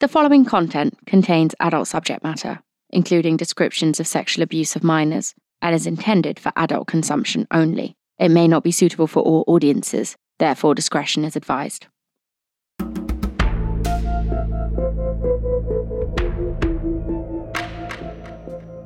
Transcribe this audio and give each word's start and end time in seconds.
The 0.00 0.06
following 0.06 0.44
content 0.44 0.96
contains 1.06 1.56
adult 1.58 1.88
subject 1.88 2.22
matter, 2.22 2.60
including 2.90 3.36
descriptions 3.36 3.98
of 3.98 4.06
sexual 4.06 4.44
abuse 4.44 4.76
of 4.76 4.84
minors, 4.84 5.34
and 5.60 5.74
is 5.74 5.88
intended 5.88 6.38
for 6.38 6.52
adult 6.54 6.86
consumption 6.86 7.48
only. 7.50 7.96
It 8.16 8.28
may 8.28 8.46
not 8.46 8.62
be 8.62 8.70
suitable 8.70 9.08
for 9.08 9.24
all 9.24 9.42
audiences, 9.48 10.16
therefore, 10.38 10.76
discretion 10.76 11.24
is 11.24 11.34
advised. 11.34 11.88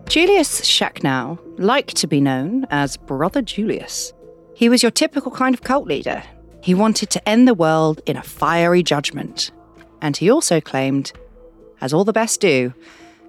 Julius 0.09 0.63
Schacknow 0.63 1.39
liked 1.59 1.95
to 1.97 2.07
be 2.07 2.23
known 2.23 2.67
as 2.71 2.97
Brother 2.97 3.43
Julius. 3.43 4.15
He 4.55 4.71
was 4.71 4.83
your 4.83 4.91
typical 4.91 5.31
kind 5.31 5.55
of 5.55 5.61
cult 5.61 5.87
leader. 5.87 6.23
He 6.63 6.73
wanted 6.73 7.11
to 7.11 7.29
end 7.29 7.47
the 7.47 7.53
world 7.53 8.01
in 8.07 8.17
a 8.17 8.23
fiery 8.23 8.83
judgment. 8.83 9.51
And 10.03 10.17
he 10.17 10.31
also 10.31 10.61
claimed, 10.61 11.13
as 11.81 11.95
all 11.95 12.05
the 12.05 12.13
best 12.13 12.41
do, 12.41 12.75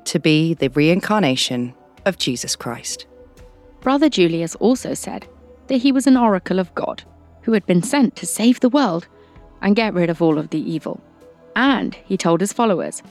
to 0.05 0.19
be 0.19 0.53
the 0.55 0.69
reincarnation 0.69 1.73
of 2.05 2.17
Jesus 2.17 2.55
Christ. 2.57 3.05
Brother 3.79 4.09
Julius 4.09 4.55
also 4.55 4.93
said 4.93 5.27
that 5.67 5.77
he 5.77 5.91
was 5.91 6.07
an 6.07 6.17
oracle 6.17 6.59
of 6.59 6.73
God 6.75 7.03
who 7.43 7.53
had 7.53 7.65
been 7.65 7.83
sent 7.83 8.15
to 8.17 8.25
save 8.25 8.59
the 8.59 8.69
world 8.69 9.07
and 9.61 9.75
get 9.75 9.93
rid 9.93 10.09
of 10.09 10.21
all 10.21 10.37
of 10.37 10.49
the 10.49 10.59
evil. 10.59 10.99
And 11.55 11.95
he 12.05 12.17
told 12.17 12.41
his 12.41 12.51
followers 12.51 13.03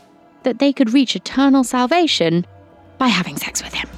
that 0.43 0.59
they 0.59 0.73
could 0.73 0.93
reach 0.93 1.15
eternal 1.15 1.65
salvation 1.65 2.45
by 2.99 3.09
having 3.09 3.37
sex 3.37 3.63
with 3.63 3.75
him. 3.75 3.89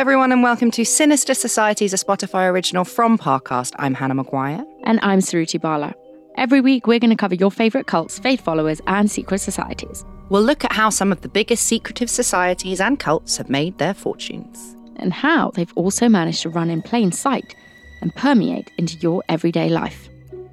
Everyone, 0.00 0.32
and 0.32 0.42
welcome 0.42 0.70
to 0.70 0.84
Sinister 0.86 1.34
Societies, 1.34 1.92
a 1.92 1.96
Spotify 1.96 2.50
original 2.50 2.86
from 2.86 3.18
Parcast. 3.18 3.74
I'm 3.78 3.92
Hannah 3.92 4.14
Maguire. 4.14 4.64
And 4.84 4.98
I'm 5.02 5.18
Suruthi 5.18 5.60
Bala. 5.60 5.94
Every 6.38 6.62
week, 6.62 6.86
we're 6.86 6.98
going 6.98 7.10
to 7.10 7.16
cover 7.16 7.34
your 7.34 7.50
favourite 7.50 7.86
cults, 7.86 8.18
faith 8.18 8.40
followers, 8.40 8.80
and 8.86 9.10
secret 9.10 9.40
societies. 9.40 10.02
We'll 10.30 10.42
look 10.42 10.64
at 10.64 10.72
how 10.72 10.88
some 10.88 11.12
of 11.12 11.20
the 11.20 11.28
biggest 11.28 11.66
secretive 11.66 12.08
societies 12.08 12.80
and 12.80 12.98
cults 12.98 13.36
have 13.36 13.50
made 13.50 13.76
their 13.76 13.92
fortunes. 13.92 14.74
And 14.96 15.12
how 15.12 15.50
they've 15.50 15.72
also 15.76 16.08
managed 16.08 16.40
to 16.42 16.48
run 16.48 16.70
in 16.70 16.80
plain 16.80 17.12
sight 17.12 17.54
and 18.00 18.14
permeate 18.14 18.70
into 18.78 18.96
your 19.00 19.22
everyday 19.28 19.68
life. 19.68 20.08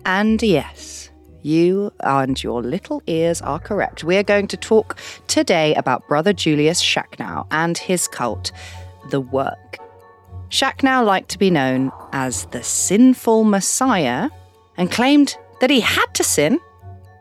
And 0.06 0.44
yes, 0.44 1.10
you 1.42 1.94
and 2.02 2.44
your 2.44 2.62
little 2.62 3.02
ears 3.08 3.42
are 3.42 3.60
correct. 3.60 4.04
We 4.04 4.18
are 4.18 4.24
going 4.24 4.48
to 4.50 4.58
talk 4.58 4.98
today 5.28 5.74
about 5.76 6.06
Brother 6.10 6.34
Julius 6.34 6.84
Schacknow 6.84 7.48
and 7.52 7.78
his 7.78 8.10
cult, 8.10 8.52
The 9.10 9.22
Work. 9.22 9.78
Schacknow 10.50 11.06
liked 11.06 11.30
to 11.30 11.38
be 11.38 11.50
known 11.50 11.92
as 12.14 12.46
the 12.48 12.64
sinful 12.64 13.44
Messiah 13.44 14.30
and 14.78 14.92
claimed 14.92 15.36
that 15.60 15.70
he 15.70 15.82
had 15.82 16.08
to 16.14 16.24
sin 16.24 16.60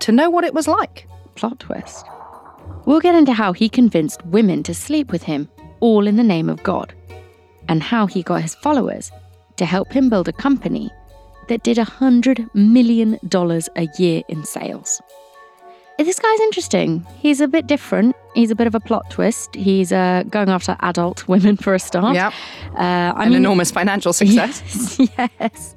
to 0.01 0.13
know 0.13 0.31
what 0.31 0.45
it 0.45 0.55
was 0.55 0.69
like. 0.69 1.09
Plot 1.35 1.59
twist. 1.59 2.07
We'll 2.85 3.01
get 3.01 3.15
into 3.15 3.33
how 3.33 3.53
he 3.53 3.69
convinced 3.69 4.25
women 4.27 4.63
to 4.63 4.75
sleep 4.75 5.11
with 5.11 5.25
him, 5.25 5.49
all 5.81 6.07
in 6.07 6.17
the 6.17 6.23
name 6.23 6.49
of 6.49 6.63
God, 6.63 6.95
and 7.69 7.83
how 7.83 8.07
he 8.07 8.23
got 8.23 8.43
his 8.43 8.55
followers 8.55 9.11
to 9.57 9.65
help 9.65 9.93
him 9.93 10.09
build 10.09 10.29
a 10.29 10.33
company 10.33 10.91
that 11.49 11.63
did 11.63 11.77
$100 11.79 12.55
million 12.55 13.19
a 13.77 13.89
year 13.99 14.23
in 14.29 14.45
sales. 14.45 15.01
This 15.99 16.19
guy's 16.19 16.41
interesting. 16.41 17.07
He's 17.19 17.41
a 17.41 17.49
bit 17.49 17.67
different. 17.67 18.15
He's 18.37 18.51
a 18.51 18.55
bit 18.55 18.67
of 18.67 18.75
a 18.75 18.81
plot 18.81 19.11
twist. 19.11 19.55
He's 19.55 19.93
uh, 19.93 20.23
going 20.29 20.49
after 20.49 20.77
adult 20.81 21.27
women 21.33 21.57
for 21.57 21.75
a 21.75 21.79
start. 21.79 22.15
Yep. 22.15 22.33
Uh, 22.75 22.79
I 22.79 23.25
An 23.25 23.31
mean, 23.31 23.39
enormous 23.39 23.71
financial 23.71 24.13
success. 24.23 24.99
Yes, 24.99 25.11
yes. 25.41 25.75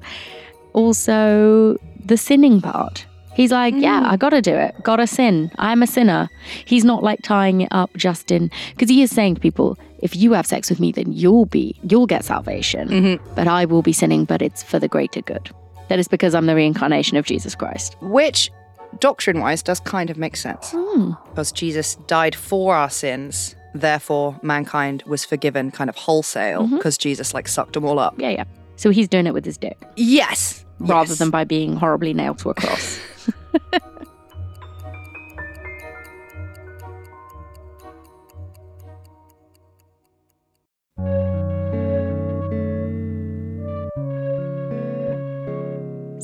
Also, 0.74 1.76
the 2.04 2.16
sinning 2.16 2.60
part. 2.60 3.06
He's 3.34 3.52
like, 3.52 3.74
yeah, 3.76 4.02
I 4.04 4.16
gotta 4.16 4.42
do 4.42 4.54
it. 4.54 4.74
Gotta 4.82 5.06
sin. 5.06 5.50
I'm 5.58 5.82
a 5.82 5.86
sinner. 5.86 6.28
He's 6.66 6.84
not 6.84 7.02
like 7.02 7.22
tying 7.22 7.62
it 7.62 7.68
up 7.70 7.90
just 7.96 8.30
in 8.30 8.50
because 8.72 8.90
he 8.90 9.02
is 9.02 9.10
saying 9.10 9.36
to 9.36 9.40
people, 9.40 9.78
if 10.00 10.14
you 10.16 10.32
have 10.32 10.46
sex 10.46 10.68
with 10.68 10.80
me, 10.80 10.92
then 10.92 11.12
you'll 11.12 11.46
be 11.46 11.74
you'll 11.88 12.06
get 12.06 12.24
salvation. 12.24 13.18
But 13.34 13.48
I 13.48 13.64
will 13.64 13.82
be 13.82 13.92
sinning, 13.92 14.24
but 14.24 14.42
it's 14.42 14.62
for 14.62 14.78
the 14.78 14.88
greater 14.88 15.22
good. 15.22 15.50
That 15.88 15.98
is 15.98 16.08
because 16.08 16.34
I'm 16.34 16.46
the 16.46 16.54
reincarnation 16.54 17.16
of 17.16 17.24
Jesus 17.24 17.54
Christ. 17.54 17.96
Which, 18.00 18.50
doctrine 18.98 19.40
wise, 19.40 19.62
does 19.62 19.80
kind 19.80 20.10
of 20.10 20.18
make 20.18 20.36
sense. 20.36 20.72
Hmm. 20.74 21.12
Because 21.30 21.52
Jesus 21.52 21.94
died 22.06 22.34
for 22.34 22.74
our 22.74 22.90
sins. 22.90 23.54
Therefore, 23.74 24.38
mankind 24.42 25.04
was 25.06 25.24
forgiven 25.24 25.70
kind 25.70 25.88
of 25.88 25.96
wholesale 25.96 26.64
mm-hmm. 26.64 26.76
because 26.76 26.98
Jesus 26.98 27.32
like 27.32 27.46
sucked 27.46 27.74
them 27.74 27.84
all 27.84 28.00
up. 28.00 28.14
Yeah, 28.18 28.30
yeah. 28.30 28.44
So 28.76 28.90
he's 28.90 29.08
doing 29.08 29.26
it 29.26 29.34
with 29.34 29.44
his 29.44 29.58
dick 29.58 29.78
Yes. 29.96 30.64
rather 30.78 31.10
Yes. 31.10 31.18
than 31.18 31.30
by 31.30 31.44
being 31.44 31.76
horribly 31.76 32.14
nailed 32.14 32.38
to 32.40 32.50
a 32.50 32.54
cross. 32.54 32.98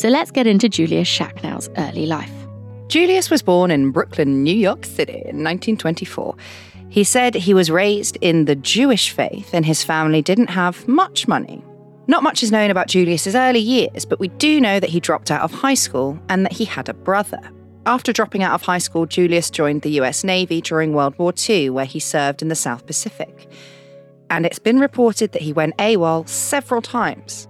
so 0.01 0.09
let's 0.09 0.31
get 0.31 0.47
into 0.47 0.69
Julius 0.69 1.07
Schacknow's 1.07 1.69
early 1.77 2.07
life. 2.07 2.46
Julius 2.89 3.31
was 3.31 3.43
born 3.43 3.73
in 3.73 3.91
Brooklyn, 3.91 4.45
New 4.45 4.55
York 4.55 4.85
City 4.85 5.13
in 5.13 5.43
1924. 5.43 6.37
He 6.89 7.03
said 7.03 7.35
he 7.35 7.53
was 7.53 7.71
raised 7.71 8.17
in 8.21 8.45
the 8.45 8.55
Jewish 8.55 9.11
faith 9.11 9.51
and 9.53 9.67
his 9.67 9.83
family 9.83 10.23
didn't 10.23 10.51
have 10.51 10.87
much 10.87 11.27
money. 11.27 11.65
Not 12.07 12.23
much 12.23 12.45
is 12.45 12.53
known 12.53 12.71
about 12.71 12.87
Julius's 12.87 13.35
early 13.35 13.59
years, 13.59 14.05
but 14.05 14.21
we 14.21 14.29
do 14.29 14.61
know 14.61 14.79
that 14.79 14.91
he 14.91 15.01
dropped 15.01 15.33
out 15.33 15.43
of 15.43 15.51
high 15.51 15.75
school 15.75 16.17
and 16.29 16.45
that 16.45 16.53
he 16.53 16.65
had 16.65 16.89
a 16.89 16.95
brother. 16.95 17.41
After 17.87 18.13
dropping 18.13 18.45
out 18.45 18.55
of 18.55 18.63
high 18.63 18.79
school, 18.79 19.05
Julius 19.05 19.51
joined 19.51 19.83
the 19.83 20.01
US 20.01 20.23
Navy 20.23 20.61
during 20.61 20.93
World 20.93 21.19
War 21.19 21.33
II, 21.49 21.71
where 21.71 21.85
he 21.85 21.99
served 21.99 22.41
in 22.41 22.49
the 22.49 22.55
South 22.55 22.87
Pacific. 22.87 23.49
And 24.31 24.47
it's 24.47 24.61
been 24.61 24.79
reported 24.79 25.33
that 25.33 25.43
he 25.43 25.53
went 25.53 25.77
AWOL 25.79 26.29
several 26.29 26.83
times. 26.83 27.49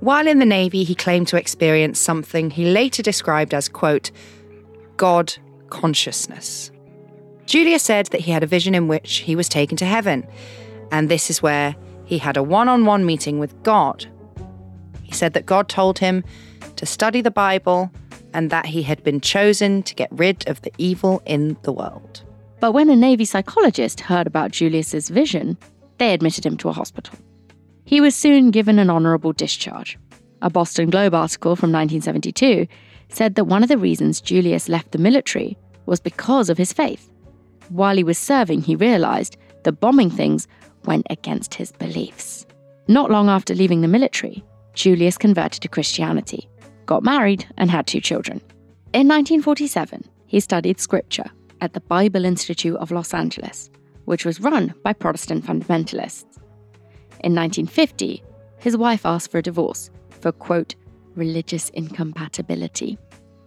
While 0.00 0.26
in 0.26 0.38
the 0.38 0.46
Navy, 0.46 0.82
he 0.82 0.94
claimed 0.94 1.28
to 1.28 1.36
experience 1.36 2.00
something 2.00 2.50
he 2.50 2.64
later 2.64 3.02
described 3.02 3.54
as, 3.54 3.68
quote, 3.68 4.10
God 5.00 5.32
consciousness. 5.70 6.70
Julius 7.46 7.82
said 7.82 8.08
that 8.08 8.20
he 8.20 8.32
had 8.32 8.42
a 8.42 8.46
vision 8.46 8.74
in 8.74 8.86
which 8.86 9.20
he 9.20 9.34
was 9.34 9.48
taken 9.48 9.78
to 9.78 9.86
heaven, 9.86 10.26
and 10.92 11.08
this 11.08 11.30
is 11.30 11.40
where 11.40 11.74
he 12.04 12.18
had 12.18 12.36
a 12.36 12.42
one 12.42 12.68
on 12.68 12.84
one 12.84 13.06
meeting 13.06 13.38
with 13.38 13.62
God. 13.62 14.04
He 15.02 15.14
said 15.14 15.32
that 15.32 15.46
God 15.46 15.70
told 15.70 16.00
him 16.00 16.22
to 16.76 16.84
study 16.84 17.22
the 17.22 17.30
Bible 17.30 17.90
and 18.34 18.50
that 18.50 18.66
he 18.66 18.82
had 18.82 19.02
been 19.02 19.22
chosen 19.22 19.82
to 19.84 19.94
get 19.94 20.10
rid 20.12 20.46
of 20.46 20.60
the 20.60 20.72
evil 20.76 21.22
in 21.24 21.56
the 21.62 21.72
world. 21.72 22.22
But 22.60 22.72
when 22.72 22.90
a 22.90 22.94
Navy 22.94 23.24
psychologist 23.24 24.00
heard 24.00 24.26
about 24.26 24.50
Julius's 24.50 25.08
vision, 25.08 25.56
they 25.96 26.12
admitted 26.12 26.44
him 26.44 26.58
to 26.58 26.68
a 26.68 26.74
hospital. 26.74 27.14
He 27.86 28.02
was 28.02 28.14
soon 28.14 28.50
given 28.50 28.78
an 28.78 28.90
honourable 28.90 29.32
discharge. 29.32 29.98
A 30.42 30.50
Boston 30.50 30.90
Globe 30.90 31.14
article 31.14 31.54
from 31.54 31.72
1972 31.72 32.66
said 33.08 33.34
that 33.34 33.44
one 33.44 33.62
of 33.62 33.68
the 33.68 33.78
reasons 33.78 34.20
Julius 34.20 34.68
left 34.68 34.92
the 34.92 34.98
military 34.98 35.56
was 35.86 36.00
because 36.00 36.48
of 36.48 36.56
his 36.56 36.72
faith. 36.72 37.10
While 37.68 37.96
he 37.96 38.04
was 38.04 38.18
serving, 38.18 38.62
he 38.62 38.76
realised 38.76 39.36
that 39.64 39.80
bombing 39.80 40.10
things 40.10 40.48
went 40.86 41.06
against 41.10 41.54
his 41.54 41.72
beliefs. 41.72 42.46
Not 42.88 43.10
long 43.10 43.28
after 43.28 43.54
leaving 43.54 43.82
the 43.82 43.88
military, 43.88 44.42
Julius 44.74 45.18
converted 45.18 45.62
to 45.62 45.68
Christianity, 45.68 46.48
got 46.86 47.02
married, 47.02 47.46
and 47.58 47.70
had 47.70 47.86
two 47.86 48.00
children. 48.00 48.38
In 48.92 49.06
1947, 49.06 50.04
he 50.26 50.40
studied 50.40 50.80
scripture 50.80 51.30
at 51.60 51.74
the 51.74 51.80
Bible 51.80 52.24
Institute 52.24 52.76
of 52.76 52.90
Los 52.90 53.12
Angeles, 53.12 53.70
which 54.06 54.24
was 54.24 54.40
run 54.40 54.74
by 54.82 54.92
Protestant 54.92 55.44
fundamentalists. 55.44 56.38
In 57.22 57.34
1950, 57.34 58.22
his 58.58 58.76
wife 58.76 59.04
asked 59.04 59.30
for 59.30 59.38
a 59.38 59.42
divorce 59.42 59.90
for, 60.20 60.32
quote, 60.32 60.74
religious 61.14 61.68
incompatibility. 61.70 62.98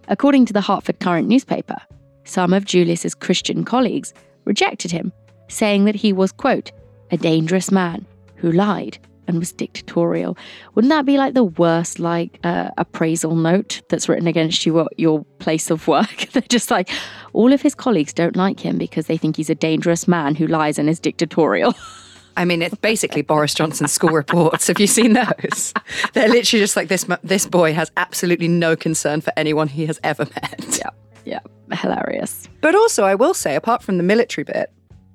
According 0.08 0.46
to 0.46 0.52
the 0.52 0.60
Hartford 0.60 1.00
Courant 1.00 1.28
newspaper, 1.28 1.76
some 2.24 2.52
of 2.52 2.64
Julius's 2.64 3.14
Christian 3.14 3.64
colleagues 3.64 4.12
rejected 4.44 4.90
him, 4.90 5.12
saying 5.48 5.84
that 5.84 5.94
he 5.94 6.12
was, 6.12 6.32
quote, 6.32 6.72
a 7.10 7.16
dangerous 7.16 7.70
man 7.70 8.06
who 8.36 8.52
lied 8.52 8.98
and 9.26 9.38
was 9.38 9.52
dictatorial. 9.52 10.36
Wouldn't 10.74 10.90
that 10.90 11.06
be 11.06 11.16
like 11.16 11.34
the 11.34 11.44
worst, 11.44 11.98
like, 11.98 12.38
uh, 12.44 12.70
appraisal 12.76 13.34
note 13.34 13.80
that's 13.88 14.08
written 14.08 14.26
against 14.26 14.66
you 14.66 14.80
at 14.80 14.98
your 14.98 15.24
place 15.38 15.70
of 15.70 15.88
work? 15.88 16.28
They're 16.32 16.42
just 16.42 16.70
like, 16.70 16.90
all 17.32 17.52
of 17.52 17.62
his 17.62 17.74
colleagues 17.74 18.12
don't 18.12 18.36
like 18.36 18.60
him 18.60 18.76
because 18.76 19.06
they 19.06 19.16
think 19.16 19.36
he's 19.36 19.50
a 19.50 19.54
dangerous 19.54 20.06
man 20.06 20.34
who 20.34 20.46
lies 20.46 20.78
and 20.78 20.88
is 20.88 21.00
dictatorial. 21.00 21.74
I 22.36 22.44
mean, 22.44 22.62
it's 22.62 22.74
basically 22.76 23.22
Boris 23.22 23.54
Johnson's 23.54 23.92
school 23.92 24.10
reports. 24.10 24.66
Have 24.66 24.80
you 24.80 24.86
seen 24.86 25.12
those? 25.12 25.72
They're 26.14 26.28
literally 26.28 26.62
just 26.62 26.76
like 26.76 26.88
this. 26.88 27.06
This 27.22 27.46
boy 27.46 27.72
has 27.74 27.90
absolutely 27.96 28.48
no 28.48 28.74
concern 28.76 29.20
for 29.20 29.32
anyone 29.36 29.68
he 29.68 29.86
has 29.86 30.00
ever 30.02 30.24
met. 30.24 30.78
Yeah. 30.78 30.90
Yeah, 31.24 31.40
hilarious. 31.72 32.48
But 32.60 32.74
also, 32.74 33.04
I 33.04 33.14
will 33.14 33.32
say, 33.34 33.54
apart 33.54 33.82
from 33.82 33.96
the 33.96 34.02
military 34.02 34.44
bit, 34.44 34.70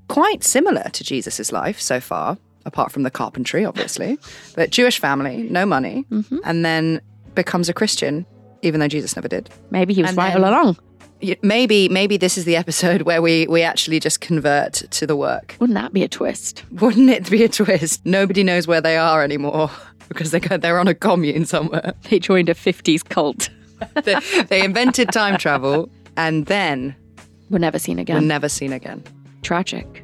quite 0.07 0.43
similar 0.43 0.83
to 0.93 1.03
Jesus' 1.03 1.51
life 1.51 1.79
so 1.79 1.99
far, 1.99 2.37
apart 2.65 2.91
from 2.91 3.03
the 3.03 3.11
carpentry, 3.11 3.63
obviously. 3.63 4.17
but 4.55 4.71
Jewish 4.71 4.97
family, 4.99 5.43
no 5.43 5.65
money, 5.67 6.05
mm-hmm. 6.09 6.37
and 6.45 6.65
then 6.65 6.99
becomes 7.35 7.69
a 7.69 7.73
Christian, 7.73 8.25
even 8.63 8.79
though 8.79 8.87
Jesus 8.87 9.15
never 9.15 9.27
did. 9.27 9.49
Maybe 9.69 9.93
he 9.93 10.01
was 10.01 10.09
And 10.09 10.17
right 10.17 10.33
then- 10.33 10.43
all 10.43 10.49
along. 10.49 10.77
Maybe, 11.41 11.89
maybe 11.89 12.17
this 12.17 12.37
is 12.37 12.45
the 12.45 12.55
episode 12.55 13.01
where 13.09 13.21
we 13.21 13.45
we 13.47 13.61
actually 13.61 13.99
just 13.99 14.21
convert 14.21 14.73
to 14.91 15.05
the 15.07 15.15
work. 15.15 15.55
Wouldn't 15.59 15.75
that 15.75 15.91
be 15.93 16.03
a 16.03 16.07
twist? 16.07 16.63
Wouldn't 16.71 17.09
it 17.09 17.29
be 17.29 17.43
a 17.43 17.49
twist? 17.49 18.05
Nobody 18.05 18.43
knows 18.43 18.67
where 18.67 18.81
they 18.81 18.97
are 18.97 19.23
anymore 19.23 19.69
because 20.07 20.31
they 20.31 20.39
go, 20.39 20.57
they're 20.57 20.79
on 20.79 20.87
a 20.87 20.95
commune 20.95 21.45
somewhere. 21.45 21.93
They 22.09 22.19
joined 22.19 22.49
a 22.49 22.53
50s 22.53 23.03
cult. 23.07 23.49
they, 24.03 24.15
they 24.49 24.63
invented 24.63 25.11
time 25.11 25.37
travel 25.37 25.89
and 26.17 26.45
then 26.47 26.95
Were 27.49 27.59
never 27.59 27.79
seen 27.79 27.99
again. 27.99 28.15
were 28.15 28.21
never 28.27 28.49
seen 28.49 28.73
again. 28.73 29.03
Tragic. 29.41 30.03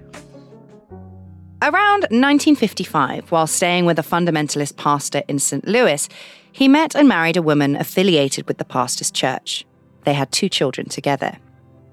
Around 1.61 2.01
1955, 2.11 3.31
while 3.31 3.47
staying 3.47 3.85
with 3.85 3.97
a 3.97 4.03
fundamentalist 4.03 4.75
pastor 4.77 5.23
in 5.27 5.39
St. 5.39 5.67
Louis, 5.67 6.07
he 6.51 6.67
met 6.67 6.95
and 6.95 7.07
married 7.07 7.37
a 7.37 7.41
woman 7.41 7.75
affiliated 7.75 8.47
with 8.47 8.57
the 8.59 8.65
pastor's 8.65 9.09
church. 9.09 9.65
They 10.05 10.13
had 10.13 10.31
two 10.31 10.49
children 10.49 10.87
together. 10.89 11.37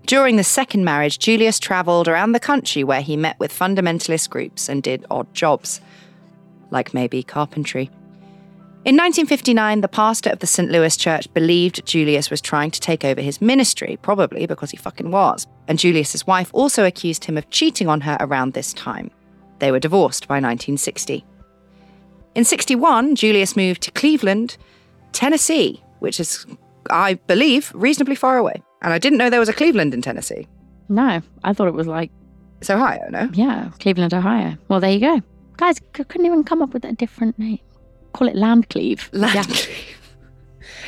During 0.07 0.37
the 0.37 0.45
second 0.45 0.85
marriage, 0.85 1.19
Julius 1.19 1.59
travelled 1.59 2.09
around 2.09 2.33
the 2.33 2.41
country 2.41 2.85
where 2.85 3.03
he 3.03 3.17
met 3.17 3.39
with 3.39 3.57
fundamentalist 3.57 4.31
groups 4.31 4.69
and 4.69 4.83
did 4.83 5.07
odd 5.11 5.33
jobs, 5.35 5.81
like 6.71 6.93
maybe 6.93 7.23
carpentry. 7.23 7.91
In 8.85 8.97
1959, 8.97 9.81
the 9.81 9.87
pastor 9.87 10.31
of 10.31 10.41
the 10.41 10.47
St. 10.49 10.69
Louis 10.69 10.97
church 10.97 11.33
believed 11.33 11.87
Julius 11.87 12.31
was 12.31 12.41
trying 12.41 12.73
to 12.73 12.81
take 12.81 13.05
over 13.05 13.21
his 13.21 13.41
ministry, 13.41 13.97
probably 14.03 14.45
because 14.45 14.73
he 14.73 14.77
fucking 14.77 15.13
was. 15.13 15.47
And 15.69 15.79
Julius's 15.79 16.27
wife 16.27 16.51
also 16.53 16.85
accused 16.85 17.25
him 17.25 17.39
of 17.39 17.49
cheating 17.49 17.87
on 17.87 18.01
her 18.01 18.17
around 18.19 18.55
this 18.55 18.73
time. 18.73 19.13
They 19.61 19.71
were 19.71 19.79
divorced 19.79 20.27
by 20.27 20.35
1960. 20.35 21.25
In 22.35 22.45
61, 22.45 23.15
Julius 23.15 23.55
moved 23.55 23.83
to 23.83 23.93
Cleveland, 23.93 24.57
Tennessee, 25.13 25.81
which 26.01 26.19
is, 26.19 26.45
I 26.91 27.15
believe, 27.15 27.71
reasonably 27.75 28.15
far 28.15 28.37
away. 28.39 28.63
And 28.83 28.93
I 28.93 28.99
didn't 28.99 29.19
know 29.19 29.31
there 29.31 29.41
was 29.41 29.49
a 29.49 29.53
Cleveland 29.53 29.95
in 29.95 30.03
Tennessee. 30.03 30.47
No, 30.89 31.23
I 31.45 31.53
thought 31.53 31.69
it 31.69 31.75
was 31.75 31.87
like, 31.87 32.11
It's 32.61 32.71
Ohio, 32.71 33.07
no? 33.11 33.31
yeah, 33.33 33.71
Cleveland, 33.81 34.13
Ohio. 34.15 34.57
Well, 34.69 34.81
there 34.81 34.91
you 34.91 35.01
go. 35.01 35.21
Guys, 35.57 35.77
c- 35.97 36.05
couldn't 36.05 36.27
even 36.27 36.43
come 36.45 36.63
up 36.63 36.73
with 36.75 36.85
a 36.85 36.93
different 36.93 37.39
name. 37.39 37.61
Call 38.13 38.29
it 38.29 38.35
Landcleave. 38.35 39.09
Land 39.13 39.35
Yeah, 39.35 39.43
Cleave. 39.45 39.99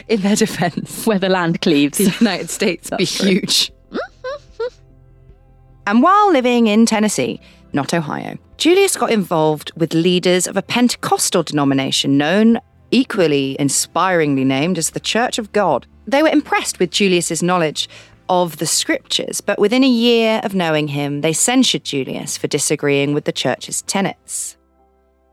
In 0.09 0.21
their 0.23 0.37
defense. 0.37 1.07
where 1.07 1.19
the 1.19 1.29
land 1.29 1.61
cleaves. 1.63 1.99
the 1.99 2.15
United 2.21 2.51
States 2.51 2.91
be 2.99 3.07
true. 3.07 3.29
huge. 3.29 3.73
and 5.87 6.03
while 6.03 6.33
living 6.33 6.67
in 6.67 6.87
Tennessee, 6.87 7.41
not 7.73 7.93
Ohio, 7.95 8.37
Julius 8.57 8.97
got 8.97 9.11
involved 9.11 9.73
with 9.77 9.95
leaders 9.95 10.47
of 10.47 10.57
a 10.57 10.63
Pentecostal 10.63 11.43
denomination 11.43 12.17
known, 12.19 12.59
equally 12.95 13.57
inspiringly 13.59 14.45
named, 14.45 14.79
as 14.79 14.91
the 14.91 15.01
Church 15.01 15.37
of 15.39 15.53
God. 15.53 15.85
They 16.07 16.23
were 16.23 16.29
impressed 16.29 16.79
with 16.79 16.93
Julius's 16.93 17.43
knowledge 17.43 17.89
of 18.29 18.59
the 18.59 18.67
scriptures, 18.67 19.41
but 19.41 19.59
within 19.59 19.83
a 19.83 19.89
year 19.89 20.41
of 20.45 20.55
knowing 20.55 20.89
him, 20.89 21.21
they 21.21 21.33
censured 21.33 21.83
Julius 21.83 22.37
for 22.37 22.47
disagreeing 22.47 23.13
with 23.13 23.25
the 23.25 23.33
church's 23.33 23.83
tenets. 23.83 24.57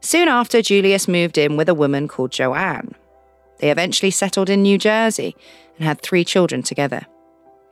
Soon 0.02 0.28
after, 0.28 0.64
Julius 0.64 1.08
moved 1.08 1.38
in 1.38 1.56
with 1.56 1.70
a 1.70 1.76
woman 1.76 2.08
called 2.08 2.32
Joanne. 2.32 2.96
They 3.60 3.70
eventually 3.70 4.12
settled 4.12 4.50
in 4.50 4.64
New 4.64 4.80
Jersey 4.80 5.36
and 5.78 5.86
had 5.86 6.02
three 6.02 6.26
children 6.26 6.64
together. 6.64 7.06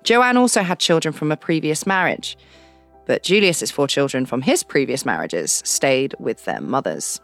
Joanne 0.04 0.38
also 0.38 0.62
had 0.62 0.78
children 0.78 1.14
from 1.14 1.32
a 1.32 1.38
previous 1.38 1.88
marriage, 1.88 2.38
but 3.08 3.24
Julius's 3.24 3.72
four 3.72 3.88
children 3.88 4.28
from 4.28 4.44
his 4.44 4.62
previous 4.62 5.04
marriages 5.04 5.64
stayed 5.66 6.14
with 6.20 6.46
their 6.46 6.62
mothers. 6.62 7.20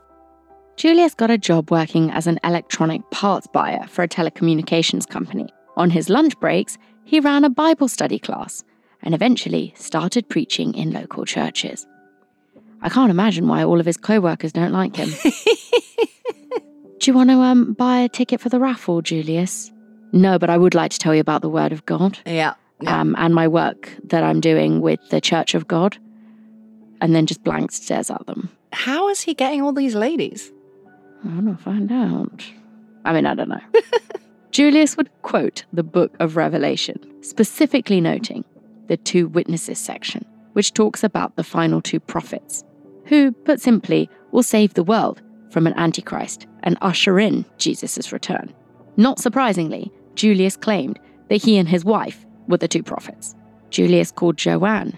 Julius 0.78 1.14
got 1.14 1.32
a 1.32 1.38
job 1.38 1.72
working 1.72 2.12
as 2.12 2.28
an 2.28 2.40
electronic 2.44 3.10
parts 3.12 3.48
buyer 3.48 3.86
for 3.88 4.04
a 4.04 4.08
telecommunications 4.08 5.08
company. 5.08 5.48
On 5.78 5.90
his 5.90 6.10
lunch 6.10 6.38
breaks, 6.40 6.78
he 7.06 7.20
ran 7.20 7.46
a 7.46 7.50
Bible 7.50 7.88
study 7.88 8.20
class 8.20 8.64
and 9.02 9.14
eventually 9.16 9.74
started 9.78 10.28
preaching 10.28 10.74
in 10.74 10.92
local 10.92 11.26
churches. 11.26 11.86
I 12.82 12.90
can't 12.90 13.10
imagine 13.12 13.48
why 13.48 13.64
all 13.64 13.80
of 13.80 13.86
his 13.86 13.98
co 13.98 14.20
workers 14.20 14.52
don't 14.52 14.74
like 14.74 14.96
him. 14.96 15.10
Do 17.00 17.12
you 17.12 17.14
want 17.14 17.30
to 17.30 17.36
um, 17.38 17.74
buy 17.74 17.98
a 18.00 18.10
ticket 18.10 18.42
for 18.42 18.50
the 18.50 18.60
raffle, 18.60 19.02
Julius? 19.02 19.72
No, 20.12 20.40
but 20.40 20.50
I 20.50 20.58
would 20.58 20.74
like 20.76 20.92
to 20.92 21.00
tell 21.00 21.14
you 21.14 21.22
about 21.22 21.42
the 21.42 21.50
Word 21.50 21.72
of 21.72 21.86
God 21.86 22.18
Yeah. 22.26 22.54
um, 22.88 23.16
and 23.18 23.34
my 23.36 23.48
work 23.48 23.90
that 24.06 24.24
I'm 24.24 24.40
doing 24.40 24.82
with 24.82 25.00
the 25.10 25.22
Church 25.22 25.56
of 25.56 25.68
God. 25.68 25.98
And 27.02 27.14
then 27.14 27.26
just 27.26 27.44
blank 27.44 27.72
stares 27.72 28.10
at 28.10 28.26
them. 28.26 28.50
How 28.72 29.10
is 29.10 29.22
he 29.22 29.34
getting 29.34 29.62
all 29.62 29.74
these 29.74 29.96
ladies? 29.96 30.52
I 31.24 31.28
don't 31.28 31.46
know, 31.46 31.56
find 31.56 31.92
out. 31.92 32.46
I 33.04 33.14
mean, 33.14 33.26
I 33.26 33.36
don't 33.36 33.50
know. 33.50 33.62
Julius 34.52 34.96
would 34.98 35.10
quote 35.22 35.66
the 35.74 35.84
book 35.84 36.16
of 36.20 36.36
Revelation, 36.36 37.00
specifically 37.22 38.00
noting 38.00 38.46
the 38.88 38.98
two 38.98 39.28
witnesses 39.28 39.80
section, 39.80 40.26
which 40.54 40.74
talks 40.74 41.04
about 41.04 41.36
the 41.36 41.44
final 41.44 41.82
two 41.82 42.00
prophets, 42.00 42.64
who, 43.06 43.32
put 43.32 43.60
simply, 43.60 44.10
will 44.32 44.44
save 44.44 44.74
the 44.74 44.84
world 44.84 45.22
from 45.50 45.68
an 45.68 45.74
antichrist 45.78 46.48
and 46.64 46.78
usher 46.82 47.20
in 47.20 47.46
Jesus' 47.58 48.12
return. 48.12 48.54
Not 48.98 49.20
surprisingly, 49.20 49.92
Julius 50.16 50.56
claimed 50.56 51.00
that 51.30 51.44
he 51.44 51.58
and 51.58 51.68
his 51.68 51.84
wife 51.84 52.26
were 52.48 52.58
the 52.58 52.68
two 52.68 52.84
prophets. 52.84 53.36
Julius 53.70 54.12
called 54.12 54.38
Joanne 54.38 54.98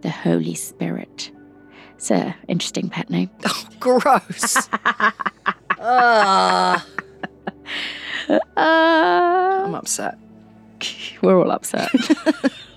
the 0.00 0.10
Holy 0.10 0.54
Spirit. 0.54 1.30
It's 2.04 2.10
an 2.10 2.34
interesting 2.48 2.90
pet 2.90 3.08
name. 3.08 3.30
Oh, 3.46 3.66
gross. 3.80 4.68
Uh, 5.78 6.78
I'm 8.58 9.74
upset. 9.74 10.18
we're 11.22 11.40
all 11.42 11.50
upset. 11.50 11.90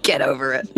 Get 0.03 0.21
over 0.21 0.53
it. 0.53 0.69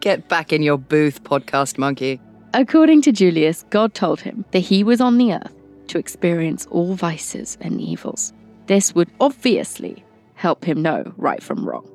Get 0.00 0.26
back 0.28 0.54
in 0.54 0.62
your 0.62 0.78
booth, 0.78 1.22
podcast 1.22 1.76
monkey. 1.76 2.18
According 2.54 3.02
to 3.02 3.12
Julius, 3.12 3.66
God 3.68 3.92
told 3.92 4.22
him 4.22 4.46
that 4.52 4.60
he 4.60 4.82
was 4.82 5.02
on 5.02 5.18
the 5.18 5.34
earth 5.34 5.54
to 5.88 5.98
experience 5.98 6.66
all 6.70 6.94
vices 6.94 7.58
and 7.60 7.78
evils. 7.78 8.32
This 8.68 8.94
would 8.94 9.10
obviously 9.20 10.02
help 10.32 10.64
him 10.64 10.80
know 10.80 11.12
right 11.18 11.42
from 11.42 11.68
wrong. 11.68 11.86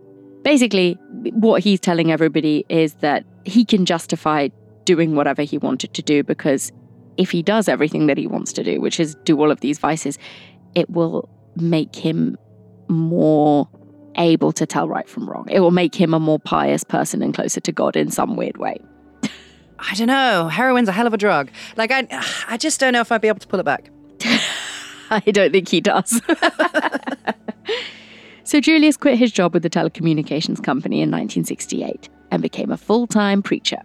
Basically, 0.43 0.93
what 1.33 1.63
he's 1.63 1.79
telling 1.79 2.11
everybody 2.11 2.65
is 2.69 2.93
that 2.95 3.25
he 3.45 3.65
can 3.65 3.85
justify 3.85 4.49
doing 4.89 5.13
whatever 5.13 5.43
he 5.43 5.59
wanted 5.59 5.93
to 5.93 6.01
do 6.01 6.23
because 6.23 6.71
if 7.15 7.29
he 7.29 7.43
does 7.43 7.69
everything 7.69 8.07
that 8.07 8.17
he 8.17 8.25
wants 8.25 8.51
to 8.53 8.63
do, 8.63 8.81
which 8.81 8.99
is 8.99 9.13
do 9.23 9.39
all 9.39 9.51
of 9.51 9.59
these 9.59 9.77
vices, 9.77 10.17
it 10.73 10.89
will 10.89 11.29
make 11.55 11.95
him 11.95 12.35
more 12.87 13.69
able 14.15 14.51
to 14.51 14.65
tell 14.65 14.89
right 14.89 15.07
from 15.07 15.29
wrong. 15.29 15.47
It 15.51 15.59
will 15.59 15.69
make 15.69 15.93
him 15.93 16.15
a 16.15 16.19
more 16.19 16.39
pious 16.39 16.83
person 16.83 17.21
and 17.21 17.35
closer 17.35 17.59
to 17.59 17.71
God 17.71 17.95
in 17.95 18.09
some 18.09 18.35
weird 18.35 18.57
way. 18.57 18.81
I 19.77 19.93
don't 19.93 20.07
know. 20.07 20.49
Heroin's 20.49 20.89
a 20.89 20.91
hell 20.91 21.05
of 21.05 21.13
a 21.13 21.17
drug. 21.17 21.51
Like 21.77 21.91
I, 21.91 22.07
I 22.47 22.57
just 22.57 22.79
don't 22.79 22.93
know 22.93 23.01
if 23.01 23.11
I'd 23.11 23.21
be 23.21 23.27
able 23.27 23.41
to 23.41 23.47
pull 23.47 23.59
it 23.59 23.63
back. 23.63 23.91
I 25.11 25.19
don't 25.31 25.51
think 25.51 25.69
he 25.69 25.81
does. 25.81 26.19
so 28.43 28.59
Julius 28.59 28.97
quit 28.97 29.19
his 29.19 29.31
job 29.31 29.53
with 29.53 29.61
the 29.61 29.69
telecommunications 29.69 30.63
company 30.63 30.97
in 30.97 31.11
1968 31.11 32.09
and 32.31 32.41
became 32.41 32.71
a 32.71 32.77
full 32.77 33.05
time 33.05 33.43
preacher. 33.43 33.81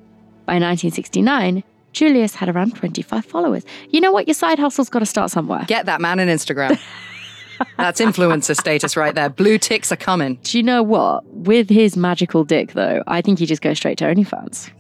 By 0.47 0.55
1969, 0.55 1.65
Julius 1.93 2.35
had 2.35 2.49
around 2.49 2.75
25 2.77 3.25
followers. 3.25 3.65
You 3.91 4.01
know 4.01 4.13
what? 4.13 4.27
Your 4.29 4.35
side 4.35 4.59
hustle's 4.59 4.91
got 4.91 4.99
to 4.99 5.07
start 5.07 5.31
somewhere. 5.31 5.65
Get 5.67 5.87
that 5.87 6.01
man 6.01 6.19
an 6.19 6.29
Instagram. 6.29 6.79
That's 7.79 8.01
influencer 8.01 8.55
status 8.55 8.97
right 8.97 9.15
there. 9.15 9.31
Blue 9.31 9.59
ticks 9.59 9.91
are 9.93 9.97
coming. 9.97 10.39
Do 10.43 10.59
you 10.59 10.65
know 10.65 10.83
what? 10.83 11.25
With 11.27 11.71
his 11.71 11.97
magical 11.97 12.45
dick, 12.45 12.73
though, 12.73 13.03
I 13.07 13.23
think 13.23 13.39
he 13.39 13.47
just 13.47 13.63
goes 13.63 13.79
straight 13.79 13.99
to 13.99 14.05
OnlyFans. 14.05 14.71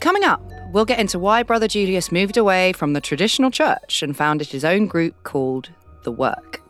Coming 0.00 0.24
up, 0.24 0.42
we'll 0.72 0.84
get 0.84 0.98
into 0.98 1.18
why 1.18 1.42
Brother 1.42 1.68
Julius 1.68 2.10
moved 2.10 2.36
away 2.36 2.72
from 2.72 2.94
the 2.94 3.00
traditional 3.00 3.50
church 3.50 4.02
and 4.02 4.16
founded 4.16 4.48
his 4.48 4.64
own 4.64 4.86
group 4.86 5.22
called 5.22 5.70
The 6.04 6.12
Work. 6.12 6.60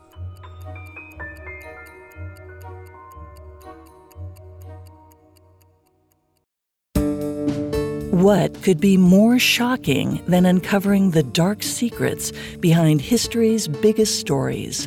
What 8.11 8.63
could 8.63 8.81
be 8.81 8.97
more 8.97 9.39
shocking 9.41 10.23
than 10.29 10.47
uncovering 10.47 11.11
the 11.11 11.25
dark 11.25 11.63
secrets 11.63 12.31
behind 12.61 13.01
history's 13.01 13.67
biggest 13.67 14.21
stories? 14.21 14.87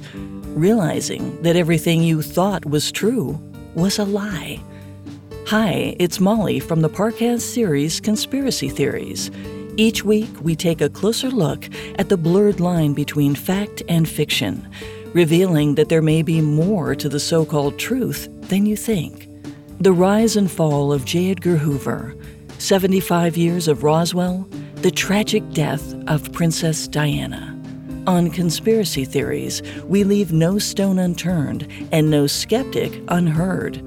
Realizing 0.54 1.42
that 1.42 1.58
everything 1.58 2.02
you 2.02 2.22
thought 2.22 2.66
was 2.66 2.94
true 2.94 3.38
was 3.74 4.00
a 4.00 4.06
lie. 4.06 4.62
Hi, 5.50 5.96
it's 6.00 6.20
Molly 6.20 6.60
from 6.60 6.82
the 6.82 6.90
Parcast 6.90 7.42
series 7.42 8.00
Conspiracy 8.00 8.68
Theories. 8.68 9.30
Each 9.78 10.04
week, 10.04 10.32
we 10.42 10.56
take 10.56 10.82
a 10.82 10.90
closer 10.90 11.30
look 11.30 11.70
at 12.00 12.10
the 12.10 12.18
blurred 12.18 12.60
line 12.60 12.96
between 12.96 13.36
fact 13.36 13.84
and 13.88 14.10
fiction, 14.10 14.68
revealing 15.14 15.76
that 15.76 15.88
there 15.88 16.02
may 16.02 16.24
be 16.24 16.42
more 16.42 16.96
to 16.96 17.08
the 17.08 17.20
so 17.20 17.46
called 17.46 17.78
truth 17.78 18.28
than 18.50 18.66
you 18.66 18.76
think. 18.76 19.30
The 19.80 19.94
rise 19.94 20.36
and 20.36 20.50
fall 20.50 20.92
of 20.92 21.06
J. 21.06 21.30
Edgar 21.30 21.58
Hoover, 21.58 22.16
75 22.58 23.38
years 23.38 23.68
of 23.68 23.84
Roswell, 23.84 24.50
the 24.78 24.90
tragic 24.90 25.48
death 25.52 25.94
of 26.08 26.34
Princess 26.34 26.88
Diana. 26.88 27.52
On 28.08 28.32
conspiracy 28.32 29.06
theories, 29.06 29.62
we 29.84 30.04
leave 30.04 30.34
no 30.34 30.58
stone 30.58 30.98
unturned 30.98 31.68
and 31.92 32.10
no 32.10 32.26
skeptic 32.26 33.00
unheard. 33.10 33.80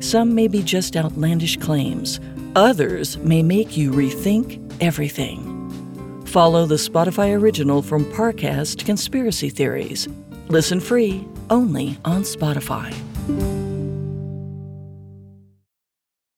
Some 0.00 0.34
may 0.34 0.48
be 0.48 0.62
just 0.62 0.96
outlandish 0.96 1.58
claims, 1.58 2.20
others 2.56 3.18
may 3.18 3.42
make 3.42 3.76
you 3.76 3.90
rethink 3.90 4.58
everything. 4.80 5.46
Follow 6.24 6.64
the 6.64 6.76
Spotify 6.76 7.38
original 7.38 7.82
from 7.82 8.06
Parcast 8.06 8.86
Conspiracy 8.86 9.50
Theories. 9.50 10.08
Listen 10.48 10.80
free 10.80 11.28
only 11.50 11.98
on 12.04 12.22
Spotify. 12.22 12.94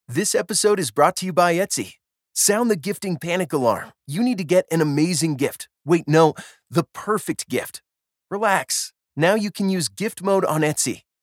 This 0.09 0.35
episode 0.35 0.81
is 0.81 0.91
brought 0.91 1.15
to 1.17 1.27
you 1.27 1.33
by 1.33 1.55
Etsy. 1.55 1.95
Sound 2.35 2.69
the 2.69 2.77
gifting 2.77 3.17
panic 3.17 3.53
alarm. 3.53 3.93
You 4.07 4.23
need 4.23 4.39
to 4.39 4.45
get 4.45 4.67
an 4.73 4.81
amazing 4.81 5.37
gift. 5.37 5.69
Wait, 5.85 6.09
no, 6.09 6.35
the 6.69 6.85
perfect 6.93 7.49
gift. 7.49 7.81
Relax. 8.29 8.93
Now 9.17 9.37
you 9.37 9.51
can 9.51 9.69
use 9.69 9.89
gift 9.89 10.21
mode 10.21 10.45
on 10.47 10.63
Etsy. 10.63 11.03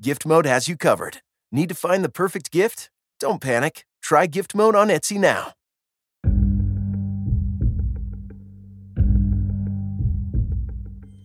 Gift 0.00 0.24
Mode 0.24 0.46
has 0.46 0.68
you 0.68 0.76
covered. 0.76 1.22
Need 1.50 1.70
to 1.70 1.74
find 1.74 2.04
the 2.04 2.08
perfect 2.08 2.52
gift? 2.52 2.88
Don't 3.18 3.40
panic. 3.40 3.84
Try 4.00 4.26
Gift 4.26 4.54
Mode 4.54 4.76
on 4.76 4.90
Etsy 4.90 5.18
now. 5.18 5.54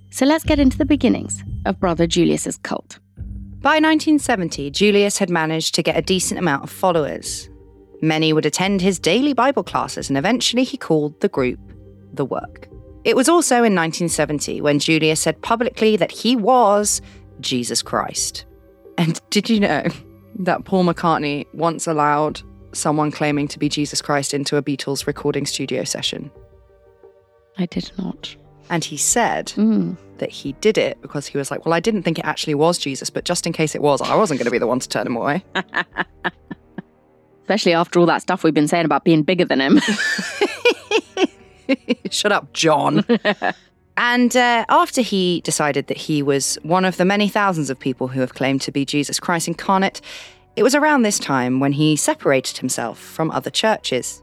So 0.10 0.26
let's 0.26 0.44
get 0.44 0.58
into 0.58 0.76
the 0.76 0.86
beginnings 0.86 1.44
of 1.68 1.80
Brother 1.80 2.08
Julius's 2.08 2.58
cult. 2.58 2.98
By 3.62 3.76
1970, 3.76 4.72
Julius 4.72 5.20
had 5.20 5.30
managed 5.30 5.76
to 5.76 5.84
get 5.84 5.96
a 5.96 6.02
decent 6.02 6.40
amount 6.40 6.64
of 6.64 6.72
followers. 6.72 7.52
Many 8.02 8.34
would 8.34 8.48
attend 8.48 8.82
his 8.82 8.98
daily 8.98 9.34
Bible 9.34 9.64
classes, 9.64 10.10
and 10.10 10.18
eventually 10.18 10.64
he 10.64 10.78
called 10.78 11.22
the 11.22 11.30
group 11.30 11.60
The 12.12 12.26
Work. 12.26 12.70
It 13.04 13.16
was 13.16 13.30
also 13.30 13.58
in 13.58 13.76
1970 13.76 14.62
when 14.62 14.80
Julius 14.80 15.20
said 15.20 15.44
publicly 15.44 15.96
that 15.98 16.12
he 16.12 16.36
was 16.36 17.02
Jesus 17.40 17.84
Christ. 17.84 18.46
And 18.98 19.20
did 19.30 19.50
you 19.50 19.60
know 19.60 19.84
that 20.40 20.66
Paul 20.66 20.86
McCartney 20.86 21.46
once 21.54 21.88
allowed 21.88 22.42
someone 22.74 23.12
claiming 23.12 23.48
to 23.50 23.60
be 23.60 23.70
Jesus 23.70 24.02
Christ 24.02 24.34
into 24.34 24.58
a 24.58 24.64
Beatles 24.64 25.06
recording 25.08 25.46
studio 25.46 25.84
session? 25.84 26.32
I 27.58 27.66
did 27.68 27.92
not. 27.98 28.36
And 28.70 28.84
he 28.84 28.98
said 28.98 29.48
Mm. 29.58 29.98
that 30.18 30.32
he 30.32 30.54
did 30.54 30.78
it 30.78 31.00
because 31.02 31.28
he 31.28 31.38
was 31.38 31.52
like, 31.52 31.66
Well, 31.66 31.74
I 31.74 31.80
didn't 31.80 32.04
think 32.04 32.18
it 32.18 32.26
actually 32.26 32.56
was 32.56 32.78
Jesus, 32.78 33.10
but 33.10 33.26
just 33.26 33.46
in 33.46 33.54
case 33.54 33.76
it 33.76 33.82
was, 33.82 34.02
I 34.02 34.16
wasn't 34.16 34.40
going 34.40 34.46
to 34.46 34.52
be 34.52 34.58
the 34.58 34.68
one 34.68 34.80
to 34.80 34.90
turn 34.90 35.06
him 35.06 35.16
away. 35.18 35.44
Especially 37.42 37.74
after 37.74 38.00
all 38.00 38.06
that 38.06 38.22
stuff 38.22 38.44
we've 38.44 38.54
been 38.54 38.70
saying 38.70 38.86
about 38.86 39.04
being 39.04 39.22
bigger 39.22 39.44
than 39.46 39.60
him. 39.60 39.80
Shut 42.10 42.32
up, 42.32 42.54
John. 42.54 43.06
and 43.98 44.36
uh, 44.36 44.66
after 44.70 45.02
he 45.02 45.42
decided 45.42 45.88
that 45.88 45.98
he 45.98 46.24
was 46.24 46.58
one 46.64 46.86
of 46.86 46.98
the 46.98 47.06
many 47.06 47.30
thousands 47.30 47.70
of 47.70 47.80
people 47.80 48.08
who 48.08 48.22
have 48.22 48.34
claimed 48.34 48.62
to 48.62 48.72
be 48.72 48.86
Jesus 48.86 49.20
Christ 49.20 49.48
incarnate, 49.48 50.02
it 50.56 50.64
was 50.64 50.76
around 50.76 51.02
this 51.02 51.20
time 51.20 51.60
when 51.60 51.74
he 51.74 51.96
separated 51.96 52.58
himself 52.58 53.00
from 53.00 53.32
other 53.32 53.50
churches. 53.50 54.22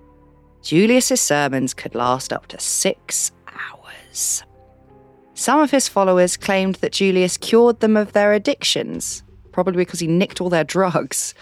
Julius's 0.63 1.21
sermons 1.21 1.75
could 1.75 1.95
last 1.95 2.33
up 2.33 2.47
to 2.49 2.59
six 2.61 3.33
hours. 3.49 4.45
Some 5.35 5.61
of 5.61 5.71
his 5.71 5.89
followers 5.89 6.37
claimed 6.37 6.77
that 6.77 6.93
Julius 6.93 7.37
cured 7.37 7.81
them 7.81 7.97
of 7.97 8.13
their 8.13 8.33
addictions, 8.33 9.23
probably 9.53 9.85
because 9.85 10.01
he 10.01 10.07
nicked 10.07 10.41
all 10.41 10.51
their 10.51 10.65
drugs, 10.65 11.35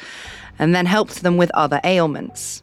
and 0.59 0.75
then 0.75 0.87
helped 0.87 1.23
them 1.23 1.37
with 1.37 1.51
other 1.53 1.81
ailments. 1.83 2.63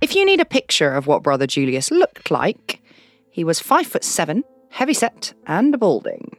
If 0.00 0.16
you 0.16 0.24
need 0.24 0.40
a 0.40 0.46
picture 0.46 0.92
of 0.92 1.06
what 1.06 1.22
Brother 1.22 1.46
Julius 1.46 1.90
looked 1.90 2.30
like, 2.30 2.82
he 3.30 3.44
was 3.44 3.60
five 3.60 3.86
foot 3.86 4.02
seven, 4.02 4.42
heavyset, 4.70 5.34
and 5.46 5.78
balding. 5.78 6.36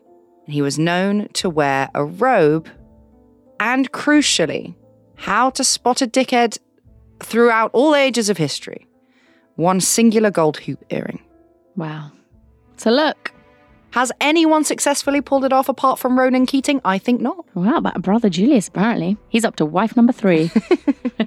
He 0.47 0.61
was 0.61 0.79
known 0.79 1.27
to 1.33 1.49
wear 1.49 1.89
a 1.93 2.03
robe, 2.03 2.67
and 3.59 3.91
crucially, 3.91 4.75
how 5.15 5.51
to 5.51 5.63
spot 5.63 6.01
a 6.01 6.07
dickhead 6.07 6.57
throughout 7.21 7.69
all 7.73 7.95
ages 7.95 8.29
of 8.29 8.37
history. 8.37 8.87
One 9.55 9.79
singular 9.79 10.31
gold 10.31 10.57
hoop 10.57 10.83
earring. 10.89 11.23
wow. 11.75 12.11
So 12.77 12.89
look. 12.89 13.31
Has 13.91 14.11
anyone 14.21 14.63
successfully 14.63 15.19
pulled 15.19 15.43
it 15.43 15.51
off 15.51 15.67
apart 15.67 15.99
from 15.99 16.17
Ronan 16.17 16.45
Keating? 16.45 16.79
I 16.85 16.97
think 16.97 17.19
not. 17.19 17.45
Wow, 17.53 17.81
but 17.81 18.01
Brother 18.01 18.29
Julius, 18.29 18.69
apparently. 18.69 19.17
He's 19.27 19.43
up 19.43 19.57
to 19.57 19.65
wife 19.65 19.97
number 19.97 20.13
three. 20.13 20.49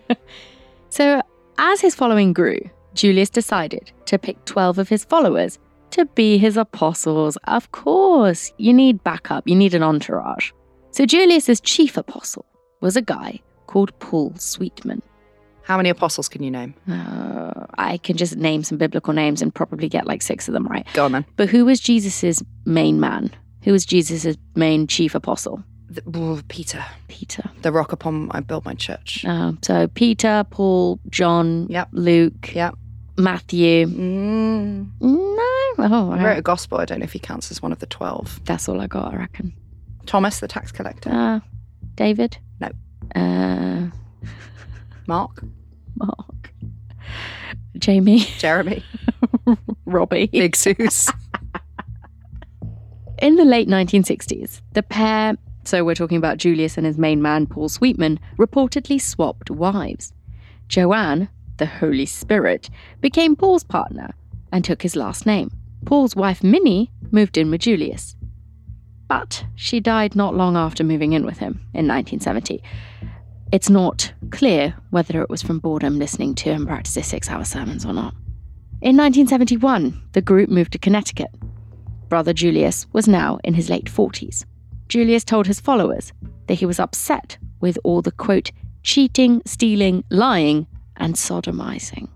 so, 0.88 1.20
as 1.58 1.82
his 1.82 1.94
following 1.94 2.32
grew, 2.32 2.58
Julius 2.94 3.28
decided 3.28 3.92
to 4.06 4.18
pick 4.18 4.42
12 4.46 4.78
of 4.78 4.88
his 4.88 5.04
followers 5.04 5.58
to 5.94 6.04
be 6.14 6.38
his 6.38 6.56
apostles. 6.56 7.36
Of 7.44 7.72
course, 7.72 8.52
you 8.58 8.72
need 8.72 9.02
backup, 9.04 9.48
you 9.48 9.54
need 9.56 9.74
an 9.74 9.82
entourage. 9.82 10.52
So, 10.90 11.06
Julius's 11.06 11.60
chief 11.60 11.96
apostle 11.96 12.44
was 12.80 12.96
a 12.96 13.02
guy 13.02 13.40
called 13.66 13.98
Paul 13.98 14.32
Sweetman. 14.36 15.02
How 15.62 15.76
many 15.78 15.88
apostles 15.88 16.28
can 16.28 16.42
you 16.42 16.50
name? 16.50 16.74
Uh, 16.90 17.66
I 17.78 17.96
can 17.98 18.16
just 18.18 18.36
name 18.36 18.62
some 18.64 18.76
biblical 18.78 19.14
names 19.14 19.40
and 19.40 19.54
probably 19.54 19.88
get 19.88 20.06
like 20.06 20.20
six 20.22 20.46
of 20.46 20.52
them 20.54 20.66
right. 20.66 20.86
Go 20.92 21.06
on 21.06 21.12
then. 21.12 21.24
But 21.36 21.48
who 21.48 21.64
was 21.64 21.80
Jesus's 21.80 22.42
main 22.66 23.00
man? 23.00 23.30
Who 23.62 23.72
was 23.72 23.86
Jesus's 23.86 24.36
main 24.54 24.86
chief 24.86 25.14
apostle? 25.14 25.64
The, 25.88 26.02
oh, 26.14 26.40
Peter, 26.48 26.84
Peter. 27.08 27.48
the 27.62 27.72
rock 27.72 27.92
upon 27.92 28.30
I 28.32 28.40
built 28.40 28.64
my 28.66 28.74
church. 28.74 29.24
Uh, 29.26 29.52
so 29.62 29.86
Peter, 29.88 30.44
Paul, 30.50 31.00
John, 31.08 31.66
Yep. 31.70 31.88
Luke, 31.92 32.54
Yep. 32.54 32.74
Matthew. 33.16 33.86
Mm. 33.86 34.88
No, 35.00 35.43
oh, 35.78 36.12
He 36.12 36.24
wrote 36.24 36.38
a 36.38 36.42
gospel. 36.42 36.78
I 36.78 36.84
don't 36.84 37.00
know 37.00 37.04
if 37.04 37.12
he 37.12 37.18
counts 37.18 37.50
as 37.50 37.60
one 37.62 37.72
of 37.72 37.78
the 37.78 37.86
12. 37.86 38.40
that's 38.44 38.68
all 38.68 38.80
I 38.80 38.86
got. 38.86 39.12
I 39.12 39.16
reckon. 39.16 39.52
Thomas, 40.06 40.40
the 40.40 40.48
tax 40.48 40.70
collector. 40.72 41.10
Uh, 41.10 41.40
David. 41.96 42.36
No. 42.60 42.70
Uh, 43.14 43.88
Mark, 45.06 45.42
Mark. 45.96 46.52
Jamie. 47.78 48.20
Jeremy, 48.38 48.84
Robbie. 49.86 50.26
Big 50.28 50.56
Zeus. 50.56 51.10
In 53.18 53.36
the 53.36 53.44
late 53.44 53.68
1960s, 53.68 54.60
the 54.72 54.82
pair, 54.82 55.36
so 55.64 55.84
we're 55.84 55.94
talking 55.94 56.18
about 56.18 56.38
Julius 56.38 56.76
and 56.76 56.86
his 56.86 56.98
main 56.98 57.22
man, 57.22 57.46
Paul 57.46 57.68
Sweetman, 57.68 58.18
reportedly 58.38 59.00
swapped 59.00 59.50
wives. 59.50 60.12
Joanne, 60.68 61.28
the 61.58 61.66
Holy 61.66 62.06
Spirit, 62.06 62.70
became 63.00 63.36
Paul's 63.36 63.64
partner 63.64 64.14
and 64.52 64.64
took 64.64 64.82
his 64.82 64.96
last 64.96 65.26
name. 65.26 65.50
Paul's 65.84 66.16
wife, 66.16 66.42
Minnie, 66.42 66.90
moved 67.10 67.36
in 67.36 67.50
with 67.50 67.62
Julius. 67.62 68.16
But 69.08 69.44
she 69.54 69.80
died 69.80 70.16
not 70.16 70.34
long 70.34 70.56
after 70.56 70.82
moving 70.82 71.12
in 71.12 71.26
with 71.26 71.38
him 71.38 71.60
in 71.74 71.86
1970. 71.86 72.62
It's 73.52 73.70
not 73.70 74.12
clear 74.30 74.74
whether 74.90 75.20
it 75.22 75.30
was 75.30 75.42
from 75.42 75.58
boredom 75.58 75.98
listening 75.98 76.34
to 76.36 76.52
him 76.52 76.66
practice 76.66 76.94
his 76.94 77.06
six 77.06 77.30
hour 77.30 77.44
sermons 77.44 77.84
or 77.84 77.92
not. 77.92 78.14
In 78.80 78.96
1971, 78.96 80.10
the 80.12 80.20
group 80.20 80.48
moved 80.50 80.72
to 80.72 80.78
Connecticut. 80.78 81.30
Brother 82.08 82.32
Julius 82.32 82.86
was 82.92 83.06
now 83.06 83.38
in 83.44 83.54
his 83.54 83.70
late 83.70 83.86
40s. 83.86 84.44
Julius 84.88 85.24
told 85.24 85.46
his 85.46 85.60
followers 85.60 86.12
that 86.46 86.54
he 86.54 86.66
was 86.66 86.80
upset 86.80 87.38
with 87.60 87.78
all 87.84 88.02
the 88.02 88.12
quote, 88.12 88.50
cheating, 88.82 89.40
stealing, 89.46 90.04
lying, 90.10 90.66
and 90.96 91.14
sodomizing. 91.14 92.08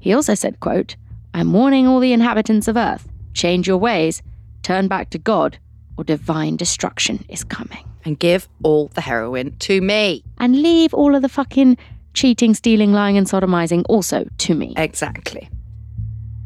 He 0.00 0.12
also 0.12 0.34
said, 0.34 0.58
quote, 0.60 0.96
I'm 1.34 1.52
warning 1.52 1.86
all 1.86 2.00
the 2.00 2.12
inhabitants 2.12 2.68
of 2.68 2.76
earth, 2.76 3.08
change 3.34 3.66
your 3.66 3.78
ways, 3.78 4.22
turn 4.62 4.88
back 4.88 5.10
to 5.10 5.18
God, 5.18 5.58
or 5.96 6.04
divine 6.04 6.56
destruction 6.56 7.24
is 7.28 7.44
coming. 7.44 7.84
and 8.04 8.18
give 8.18 8.48
all 8.64 8.88
the 8.88 9.00
heroin 9.00 9.56
to 9.58 9.80
me. 9.80 10.24
And 10.38 10.60
leave 10.60 10.92
all 10.92 11.14
of 11.14 11.22
the 11.22 11.28
fucking 11.28 11.78
cheating, 12.14 12.52
stealing, 12.52 12.92
lying, 12.92 13.16
and 13.16 13.28
sodomizing 13.28 13.84
also 13.88 14.26
to 14.38 14.54
me. 14.54 14.74
Exactly. 14.76 15.48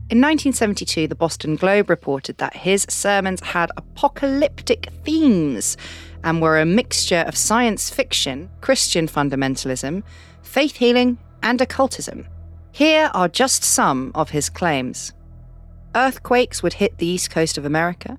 In 0.09 0.21
1972, 0.21 1.09
the 1.09 1.15
Boston 1.15 1.57
Globe 1.57 1.89
reported 1.91 2.37
that 2.39 2.55
his 2.55 2.87
sermons 2.89 3.41
had 3.41 3.71
apocalyptic 3.77 4.91
themes 5.05 5.77
and 6.23 6.43
were 6.43 6.61
a 6.61 6.67
mixture 6.67 7.25
of 7.27 7.37
science 7.37 7.89
fiction, 7.89 8.49
Christian 8.61 9.09
fundamentalism, 9.09 10.03
faith 10.43 10.77
healing, 10.77 11.19
and 11.43 11.61
occultism. 11.61 12.27
Here 12.77 13.11
are 13.15 13.27
just 13.27 13.65
some 13.65 14.13
of 14.15 14.29
his 14.29 14.51
claims 14.51 15.15
earthquakes 15.95 16.63
would 16.63 16.75
hit 16.75 16.99
the 16.99 17.07
east 17.07 17.31
coast 17.31 17.57
of 17.57 17.65
America. 17.65 18.19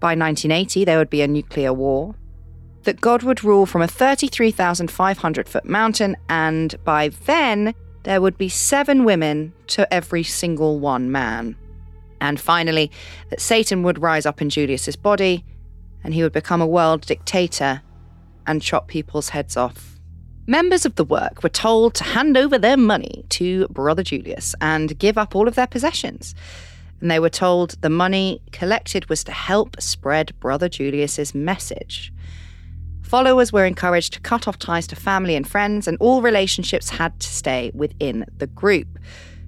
By 0.00 0.16
1980, 0.16 0.84
there 0.84 0.98
would 0.98 1.08
be 1.08 1.22
a 1.22 1.28
nuclear 1.28 1.72
war. 1.72 2.16
That 2.82 3.00
God 3.00 3.22
would 3.22 3.44
rule 3.44 3.64
from 3.64 3.80
a 3.80 3.86
33,500 3.86 5.48
foot 5.48 5.64
mountain, 5.64 6.16
and 6.28 6.74
by 6.82 7.10
then, 7.10 7.74
there 8.02 8.20
would 8.20 8.36
be 8.36 8.48
seven 8.48 9.04
women 9.04 9.52
to 9.68 9.94
every 9.94 10.24
single 10.24 10.80
one 10.80 11.12
man. 11.12 11.54
And 12.20 12.40
finally, 12.40 12.90
that 13.30 13.40
Satan 13.40 13.84
would 13.84 14.02
rise 14.02 14.26
up 14.26 14.42
in 14.42 14.50
Julius's 14.50 14.96
body 14.96 15.44
and 16.02 16.12
he 16.12 16.24
would 16.24 16.32
become 16.32 16.60
a 16.60 16.66
world 16.66 17.02
dictator 17.02 17.82
and 18.48 18.60
chop 18.60 18.88
people's 18.88 19.28
heads 19.28 19.56
off. 19.56 19.91
Members 20.46 20.84
of 20.84 20.96
the 20.96 21.04
work 21.04 21.44
were 21.44 21.48
told 21.48 21.94
to 21.94 22.04
hand 22.04 22.36
over 22.36 22.58
their 22.58 22.76
money 22.76 23.24
to 23.28 23.68
Brother 23.68 24.02
Julius 24.02 24.56
and 24.60 24.98
give 24.98 25.16
up 25.16 25.36
all 25.36 25.46
of 25.46 25.54
their 25.54 25.68
possessions. 25.68 26.34
And 27.00 27.08
they 27.08 27.20
were 27.20 27.30
told 27.30 27.76
the 27.80 27.90
money 27.90 28.40
collected 28.50 29.08
was 29.08 29.22
to 29.24 29.32
help 29.32 29.80
spread 29.80 30.38
Brother 30.40 30.68
Julius's 30.68 31.32
message. 31.32 32.12
Followers 33.02 33.52
were 33.52 33.66
encouraged 33.66 34.14
to 34.14 34.20
cut 34.20 34.48
off 34.48 34.58
ties 34.58 34.88
to 34.88 34.96
family 34.96 35.36
and 35.36 35.46
friends, 35.46 35.86
and 35.86 35.96
all 36.00 36.22
relationships 36.22 36.90
had 36.90 37.20
to 37.20 37.28
stay 37.28 37.70
within 37.72 38.24
the 38.38 38.48
group. 38.48 38.98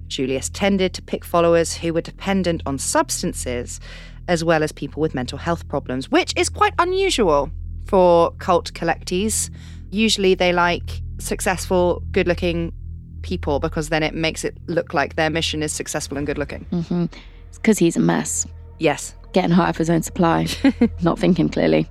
Julius 0.07 0.49
tended 0.49 0.93
to 0.93 1.01
pick 1.01 1.25
followers 1.25 1.73
who 1.73 1.93
were 1.93 2.01
dependent 2.01 2.61
on 2.65 2.77
substances, 2.77 3.81
as 4.29 4.45
well 4.45 4.63
as 4.63 4.71
people 4.71 5.01
with 5.01 5.15
mental 5.15 5.37
health 5.37 5.67
problems, 5.67 6.09
which 6.09 6.31
is 6.37 6.47
quite 6.47 6.73
unusual 6.79 7.49
for 7.85 8.31
cult 8.37 8.71
collectees. 8.73 9.49
Usually 9.95 10.35
they 10.35 10.51
like 10.51 11.01
successful, 11.19 12.03
good 12.11 12.27
looking 12.27 12.73
people 13.21 13.59
because 13.59 13.87
then 13.89 14.03
it 14.03 14.13
makes 14.13 14.43
it 14.43 14.57
look 14.67 14.93
like 14.93 15.15
their 15.15 15.29
mission 15.29 15.63
is 15.63 15.71
successful 15.71 16.17
and 16.17 16.27
good 16.27 16.37
looking. 16.37 16.65
Mm-hmm. 16.71 17.05
It's 17.47 17.57
because 17.57 17.79
he's 17.79 17.95
a 17.95 18.01
mess. 18.01 18.45
Yes. 18.77 19.15
Getting 19.31 19.51
high 19.51 19.69
off 19.69 19.77
his 19.77 19.89
own 19.89 20.03
supply. 20.03 20.47
Not 21.01 21.17
thinking 21.17 21.47
clearly. 21.47 21.89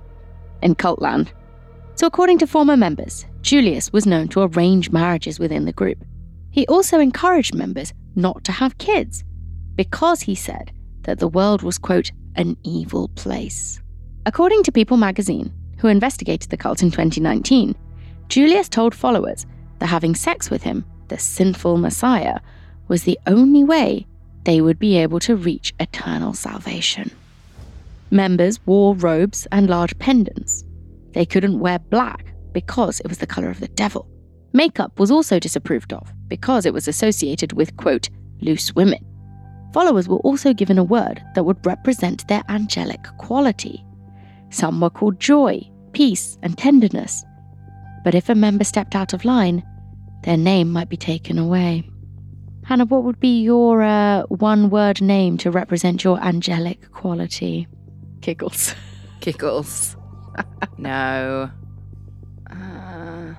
In 0.61 0.75
cult 0.75 1.01
land. 1.01 1.33
So, 1.95 2.05
according 2.05 2.37
to 2.39 2.47
former 2.47 2.77
members, 2.77 3.25
Julius 3.41 3.91
was 3.91 4.05
known 4.05 4.27
to 4.29 4.41
arrange 4.41 4.91
marriages 4.91 5.39
within 5.39 5.65
the 5.65 5.73
group. 5.73 5.97
He 6.51 6.67
also 6.67 6.99
encouraged 6.99 7.55
members 7.55 7.91
not 8.15 8.43
to 8.43 8.51
have 8.51 8.77
kids 8.77 9.23
because 9.75 10.21
he 10.21 10.35
said 10.35 10.71
that 11.03 11.19
the 11.19 11.27
world 11.27 11.63
was, 11.63 11.79
quote, 11.79 12.11
an 12.35 12.55
evil 12.63 13.07
place. 13.09 13.81
According 14.25 14.63
to 14.63 14.71
People 14.71 14.97
magazine, 14.97 15.53
who 15.79 15.87
investigated 15.87 16.49
the 16.49 16.57
cult 16.57 16.81
in 16.81 16.91
2019, 16.91 17.75
Julius 18.29 18.69
told 18.69 18.95
followers 18.95 19.45
that 19.79 19.87
having 19.87 20.15
sex 20.15 20.49
with 20.49 20.63
him, 20.63 20.85
the 21.07 21.17
sinful 21.17 21.77
Messiah, 21.77 22.39
was 22.87 23.03
the 23.03 23.19
only 23.27 23.63
way 23.63 24.05
they 24.43 24.61
would 24.61 24.79
be 24.79 24.97
able 24.97 25.19
to 25.21 25.35
reach 25.35 25.73
eternal 25.79 26.33
salvation. 26.33 27.11
Members 28.11 28.59
wore 28.65 28.95
robes 28.95 29.47
and 29.51 29.69
large 29.69 29.97
pendants. 29.97 30.63
They 31.13 31.25
couldn't 31.25 31.59
wear 31.59 31.79
black 31.79 32.33
because 32.53 32.99
it 32.99 33.07
was 33.07 33.17
the 33.17 33.27
colour 33.27 33.49
of 33.49 33.59
the 33.59 33.67
devil. 33.69 34.07
Makeup 34.53 34.99
was 34.99 35.11
also 35.11 35.39
disapproved 35.39 35.91
of 35.91 36.13
because 36.27 36.65
it 36.65 36.73
was 36.73 36.87
associated 36.87 37.53
with, 37.53 37.75
quote, 37.77 38.09
loose 38.41 38.73
women. 38.75 39.05
Followers 39.73 40.07
were 40.07 40.19
also 40.19 40.53
given 40.53 40.77
a 40.77 40.83
word 40.83 41.21
that 41.33 41.43
would 41.43 41.65
represent 41.65 42.27
their 42.27 42.43
angelic 42.47 43.03
quality. 43.17 43.83
Some 44.49 44.79
were 44.79 44.89
called 44.89 45.19
joy, 45.19 45.69
peace, 45.91 46.37
and 46.41 46.57
tenderness. 46.57 47.25
But 48.05 48.13
if 48.13 48.29
a 48.29 48.35
member 48.35 48.63
stepped 48.63 48.95
out 48.95 49.13
of 49.13 49.25
line, 49.25 49.63
their 50.23 50.37
name 50.37 50.71
might 50.71 50.89
be 50.89 50.95
taken 50.95 51.39
away. 51.39 51.89
Hannah, 52.63 52.85
what 52.85 53.03
would 53.03 53.19
be 53.19 53.41
your 53.41 53.81
uh, 53.81 54.23
one 54.27 54.69
word 54.69 55.01
name 55.01 55.39
to 55.39 55.49
represent 55.49 56.03
your 56.03 56.23
angelic 56.23 56.91
quality? 56.91 57.67
Giggles. 58.19 58.75
Giggles. 59.21 59.97
no. 60.77 61.49
Uh, 62.51 63.33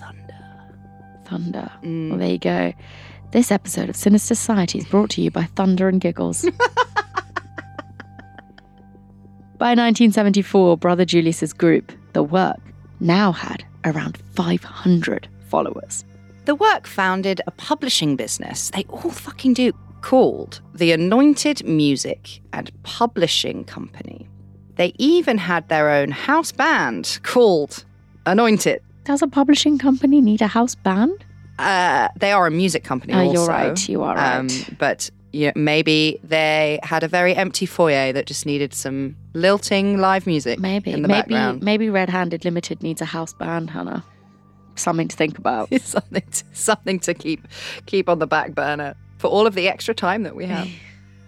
thunder. 0.00 0.44
Thunder. 1.24 1.70
Mm. 1.84 2.10
Well, 2.10 2.18
there 2.18 2.30
you 2.30 2.38
go. 2.38 2.72
This 3.30 3.52
episode 3.52 3.88
of 3.88 3.94
Sinister 3.94 4.34
Society 4.34 4.78
is 4.78 4.84
brought 4.84 5.10
to 5.10 5.22
you 5.22 5.30
by 5.30 5.44
Thunder 5.44 5.88
and 5.88 6.00
Giggles. 6.00 6.42
by 9.58 9.76
1974, 9.76 10.76
Brother 10.76 11.04
Julius's 11.04 11.52
group, 11.52 11.92
The 12.14 12.24
Work, 12.24 12.58
now 13.02 13.32
had 13.32 13.64
around 13.84 14.16
500 14.34 15.28
followers. 15.48 16.04
The 16.44 16.54
work 16.54 16.86
founded 16.86 17.40
a 17.46 17.50
publishing 17.50 18.16
business. 18.16 18.70
They 18.70 18.84
all 18.88 19.10
fucking 19.10 19.54
do. 19.54 19.72
Called 20.00 20.60
the 20.74 20.90
Anointed 20.90 21.64
Music 21.64 22.40
and 22.52 22.70
Publishing 22.82 23.64
Company. 23.64 24.28
They 24.74 24.92
even 24.98 25.38
had 25.38 25.68
their 25.68 25.90
own 25.90 26.10
house 26.10 26.50
band 26.50 27.20
called 27.22 27.84
Anointed. 28.26 28.82
Does 29.04 29.22
a 29.22 29.28
publishing 29.28 29.78
company 29.78 30.20
need 30.20 30.42
a 30.42 30.48
house 30.48 30.74
band? 30.74 31.24
Uh, 31.58 32.08
they 32.16 32.32
are 32.32 32.46
a 32.46 32.50
music 32.50 32.82
company. 32.82 33.12
Oh, 33.12 33.20
also, 33.20 33.32
you're 33.32 33.46
right. 33.46 33.88
You 33.88 34.02
are 34.02 34.16
right. 34.16 34.38
Um, 34.38 34.48
but 34.78 35.10
yeah, 35.32 35.52
maybe 35.56 36.20
they 36.22 36.78
had 36.82 37.02
a 37.02 37.08
very 37.08 37.34
empty 37.34 37.64
foyer 37.64 38.12
that 38.12 38.26
just 38.26 38.44
needed 38.44 38.74
some 38.74 39.16
lilting 39.32 39.98
live 39.98 40.26
music. 40.26 40.58
maybe. 40.58 40.92
in 40.92 41.02
the 41.02 41.08
maybe. 41.08 41.20
background. 41.20 41.62
Maybe 41.62 41.88
Red 41.88 42.10
Handed 42.10 42.44
Limited 42.44 42.82
needs 42.82 43.00
a 43.00 43.06
house 43.06 43.32
band, 43.32 43.70
Hannah. 43.70 44.04
Something 44.74 45.08
to 45.08 45.16
think 45.16 45.38
about. 45.38 45.68
Something 45.82 46.22
to, 46.22 46.44
something 46.52 46.98
to 47.00 47.14
keep 47.14 47.46
keep 47.86 48.08
on 48.08 48.18
the 48.18 48.26
back 48.26 48.54
burner 48.54 48.94
for 49.18 49.28
all 49.28 49.46
of 49.46 49.54
the 49.54 49.68
extra 49.68 49.94
time 49.94 50.22
that 50.22 50.34
we 50.34 50.46
have. 50.46 50.68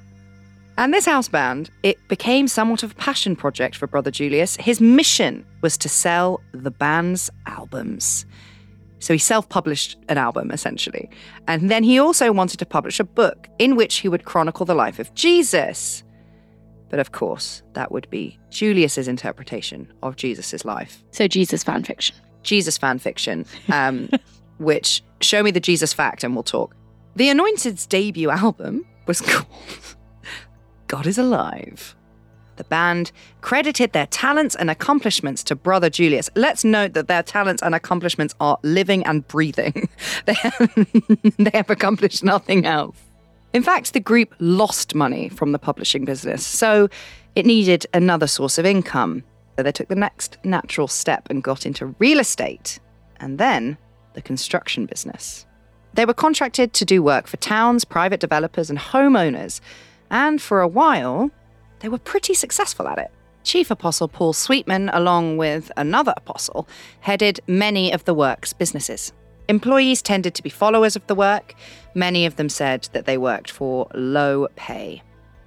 and 0.79 0.93
this 0.93 1.07
house 1.07 1.29
band, 1.29 1.71
it 1.83 1.97
became 2.09 2.49
somewhat 2.49 2.83
of 2.83 2.93
a 2.93 2.95
passion 2.95 3.37
project 3.37 3.77
for 3.77 3.87
Brother 3.87 4.11
Julius. 4.11 4.57
His 4.57 4.81
mission 4.81 5.45
was 5.61 5.77
to 5.79 5.88
sell 5.88 6.40
the 6.53 6.71
band's 6.71 7.31
albums. 7.47 8.27
So 9.05 9.12
he 9.12 9.19
self 9.19 9.47
published 9.51 9.99
an 10.09 10.17
album, 10.17 10.51
essentially. 10.51 11.11
And 11.47 11.71
then 11.71 11.85
he 11.85 11.99
also 11.99 12.33
wanted 12.33 12.59
to 12.61 12.64
publish 12.64 12.99
a 12.99 13.05
book 13.05 13.49
in 13.59 13.77
which 13.77 13.97
he 13.97 14.09
would 14.09 14.25
chronicle 14.25 14.64
the 14.64 14.75
life 14.75 14.99
of 14.99 15.12
Jesus. 15.12 16.03
But 16.88 17.01
of 17.01 17.12
course, 17.12 17.62
that 17.75 17.93
would 17.93 18.09
be 18.09 18.38
Julius's 18.49 19.07
interpretation 19.07 19.93
of 20.03 20.17
Jesus' 20.17 20.64
life. 20.64 21.05
So, 21.11 21.29
Jesus 21.29 21.62
fan 21.62 21.85
fiction. 21.85 22.17
Jesus 22.43 22.79
fan 22.79 22.99
fiction, 22.99 23.45
um, 23.71 24.09
which 24.57 25.03
show 25.21 25.43
me 25.43 25.51
the 25.51 25.61
Jesus 25.61 25.93
fact 25.93 26.25
and 26.25 26.35
we'll 26.35 26.43
talk. 26.43 26.75
The 27.14 27.29
Anointed's 27.29 27.87
debut 27.87 28.31
album 28.31 28.87
was 29.07 29.21
called 29.21 29.47
God 30.87 31.07
is 31.07 31.19
Alive. 31.19 31.95
The 32.57 32.64
band 32.64 33.11
credited 33.40 33.93
their 33.93 34.07
talents 34.07 34.55
and 34.55 34.71
accomplishments 34.71 35.43
to 35.45 35.57
Brother 35.57 35.90
Julius. 35.90 36.31
Let's 36.37 36.64
note 36.64 36.95
that 36.95 37.09
their 37.09 37.23
talents 37.23 37.62
and 37.62 37.75
accomplishments 37.75 38.35
are 38.40 38.59
living 38.62 39.05
and 39.05 39.27
breathing. 39.27 39.88
They 40.27 40.35
have, 40.35 40.87
they 41.38 41.51
have 41.53 41.71
accomplished 41.71 42.25
nothing 42.25 42.64
else. 42.64 42.97
In 43.53 43.62
fact, 43.62 43.93
the 43.93 44.01
group 44.01 44.35
lost 44.38 44.95
money 44.95 45.29
from 45.29 45.53
the 45.53 45.59
publishing 45.59 46.05
business, 46.05 46.47
so 46.47 46.88
it 47.35 47.47
needed 47.47 47.87
another 47.93 48.27
source 48.27 48.59
of 48.59 48.67
income. 48.67 49.23
So 49.57 49.62
they 49.62 49.73
took 49.73 49.88
the 49.88 49.95
next 49.95 50.38
natural 50.45 50.88
step 50.88 51.29
and 51.31 51.43
got 51.43 51.67
into 51.67 51.95
real 51.99 52.21
estate 52.21 52.79
and 53.21 53.38
then 53.38 53.77
the 54.14 54.23
construction 54.23 54.87
business. 54.87 55.47
They 55.95 56.05
were 56.05 56.14
contracted 56.14 56.73
to 56.75 56.85
do 56.85 57.03
work 57.03 57.27
for 57.27 57.37
towns, 57.37 57.85
private 57.85 58.21
developers, 58.21 58.71
and 58.71 58.79
homeowners, 58.79 59.61
and 60.11 60.43
for 60.43 60.61
a 60.61 60.69
while, 60.69 61.31
they 61.81 61.89
were 61.89 61.99
pretty 61.99 62.35
successful 62.35 62.89
at 62.89 62.99
it. 62.99 63.11
Chief 63.43 63.71
Apostle 63.71 64.09
Paul 64.09 64.33
Sweetman, 64.33 64.89
along 64.93 65.37
with 65.37 65.71
another 65.77 66.15
apostle, 66.17 66.67
headed 67.01 67.41
many 67.47 67.93
of 67.93 68.05
the 68.05 68.15
work's 68.15 68.53
businesses. 68.53 69.13
Employees 69.49 70.01
tended 70.01 70.35
to 70.35 70.43
be 70.43 70.49
followers 70.49 70.97
of 70.97 71.07
the 71.07 71.15
work. 71.15 71.55
Many 71.95 72.25
of 72.25 72.37
them 72.37 72.49
said 72.49 72.89
that 72.93 73.05
they 73.05 73.19
worked 73.19 73.51
for 73.51 73.89
low 73.95 74.49
pay. 74.57 75.03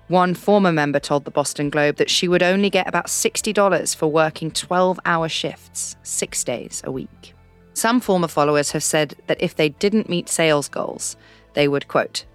One 0.08 0.36
former 0.36 0.72
member 0.72 1.00
told 1.00 1.26
the 1.26 1.32
Boston 1.32 1.70
Globe 1.70 1.98
that 1.98 2.10
she 2.10 2.28
would 2.28 2.44
only 2.44 2.70
get 2.70 2.88
about 2.88 3.08
$60 3.08 3.96
for 3.96 4.08
working 4.08 4.52
12 4.52 5.00
hour 5.04 5.28
shifts, 5.28 5.98
six 6.04 6.44
days 6.44 6.82
a 6.86 6.92
week. 6.92 7.34
Some 7.74 8.00
former 8.00 8.28
followers 8.28 8.72
have 8.72 8.84
said 8.84 9.16
that 9.28 9.42
if 9.42 9.56
they 9.56 9.70
didn't 9.70 10.10
meet 10.10 10.30
sales 10.30 10.70
goals, 10.70 11.18
they 11.54 11.68
would, 11.68 11.88
quote, 11.88 12.26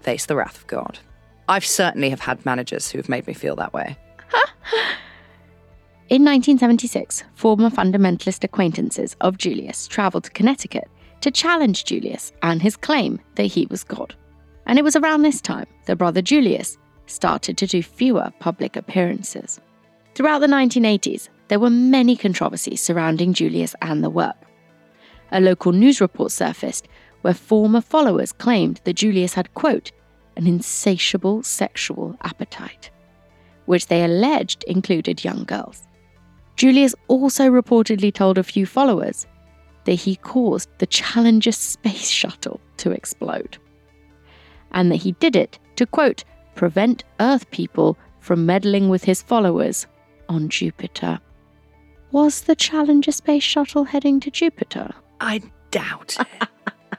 face 0.00 0.26
the 0.26 0.36
wrath 0.36 0.58
of 0.58 0.66
God. 0.66 0.98
I've 1.48 1.66
certainly 1.66 2.10
have 2.10 2.20
had 2.20 2.44
managers 2.44 2.90
who've 2.90 3.08
made 3.08 3.26
me 3.26 3.34
feel 3.34 3.56
that 3.56 3.72
way. 3.72 3.96
In 6.08 6.24
1976, 6.24 7.24
former 7.34 7.70
fundamentalist 7.70 8.44
acquaintances 8.44 9.16
of 9.20 9.38
Julius 9.38 9.86
travelled 9.86 10.24
to 10.24 10.30
Connecticut 10.30 10.88
to 11.20 11.30
challenge 11.30 11.84
Julius 11.84 12.32
and 12.42 12.60
his 12.62 12.76
claim 12.76 13.20
that 13.36 13.44
he 13.44 13.66
was 13.70 13.84
God. 13.84 14.14
And 14.66 14.78
it 14.78 14.82
was 14.82 14.96
around 14.96 15.22
this 15.22 15.40
time 15.40 15.66
that 15.86 15.98
brother 15.98 16.22
Julius 16.22 16.78
started 17.06 17.56
to 17.58 17.66
do 17.66 17.82
fewer 17.82 18.32
public 18.40 18.76
appearances. 18.76 19.60
Throughout 20.14 20.40
the 20.40 20.46
1980s, 20.46 21.28
there 21.48 21.60
were 21.60 21.70
many 21.70 22.16
controversies 22.16 22.82
surrounding 22.82 23.32
Julius 23.32 23.74
and 23.82 24.02
the 24.02 24.10
work. 24.10 24.36
A 25.30 25.40
local 25.40 25.72
news 25.72 26.00
report 26.00 26.32
surfaced 26.32 26.88
where 27.22 27.34
former 27.34 27.80
followers 27.80 28.32
claimed 28.32 28.80
that 28.84 28.94
Julius 28.94 29.34
had, 29.34 29.52
quote, 29.54 29.92
an 30.36 30.46
insatiable 30.46 31.42
sexual 31.42 32.16
appetite, 32.22 32.90
which 33.66 33.86
they 33.86 34.04
alleged 34.04 34.64
included 34.64 35.24
young 35.24 35.44
girls. 35.44 35.86
Julius 36.56 36.94
also 37.08 37.50
reportedly 37.50 38.12
told 38.12 38.38
a 38.38 38.42
few 38.42 38.66
followers 38.66 39.26
that 39.84 39.94
he 39.94 40.16
caused 40.16 40.68
the 40.78 40.86
Challenger 40.86 41.52
space 41.52 42.08
shuttle 42.08 42.60
to 42.78 42.90
explode, 42.90 43.58
and 44.72 44.90
that 44.90 44.96
he 44.96 45.12
did 45.12 45.36
it 45.36 45.58
to, 45.76 45.86
quote, 45.86 46.24
prevent 46.54 47.04
Earth 47.20 47.50
people 47.50 47.96
from 48.20 48.46
meddling 48.46 48.88
with 48.88 49.04
his 49.04 49.22
followers 49.22 49.86
on 50.28 50.48
Jupiter. 50.48 51.20
Was 52.10 52.42
the 52.42 52.56
Challenger 52.56 53.12
space 53.12 53.42
shuttle 53.42 53.84
heading 53.84 54.20
to 54.20 54.30
Jupiter? 54.30 54.94
I 55.20 55.42
doubt 55.70 56.16
it. 56.18 56.48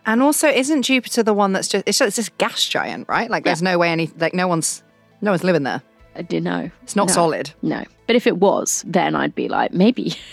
and 0.07 0.23
also, 0.23 0.47
isn't 0.47 0.81
Jupiter 0.83 1.21
the 1.21 1.33
one 1.33 1.53
that's 1.53 1.67
just 1.67 1.83
it's 1.87 1.99
just 1.99 2.15
this 2.17 2.29
gas 2.39 2.67
giant, 2.67 3.07
right? 3.07 3.29
Like, 3.29 3.43
there's 3.43 3.61
no 3.61 3.77
way 3.77 3.89
any 3.89 4.09
like 4.17 4.33
no 4.33 4.47
one's 4.47 4.81
no 5.21 5.31
one's 5.31 5.43
living 5.43 5.63
there. 5.63 5.81
Uh, 6.15 6.19
I 6.19 6.21
didn't 6.23 6.45
know. 6.45 6.71
It's 6.81 6.95
not 6.95 7.09
No. 7.09 7.13
solid. 7.13 7.51
No. 7.61 7.83
But 8.07 8.15
if 8.15 8.25
it 8.25 8.37
was, 8.37 8.83
then 8.87 9.15
I'd 9.15 9.35
be 9.35 9.47
like, 9.49 9.71
maybe. 9.73 10.15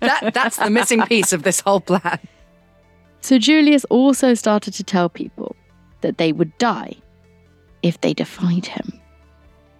That 0.00 0.32
that's 0.34 0.56
the 0.58 0.68
missing 0.70 1.00
piece 1.02 1.32
of 1.32 1.42
this 1.42 1.60
whole 1.60 1.80
plan. 1.80 2.18
So 3.22 3.38
Julius 3.38 3.84
also 3.86 4.34
started 4.34 4.74
to 4.74 4.84
tell 4.84 5.08
people 5.08 5.56
that 6.02 6.18
they 6.18 6.32
would 6.32 6.56
die 6.58 6.92
if 7.82 8.00
they 8.02 8.12
defied 8.12 8.66
him. 8.66 9.00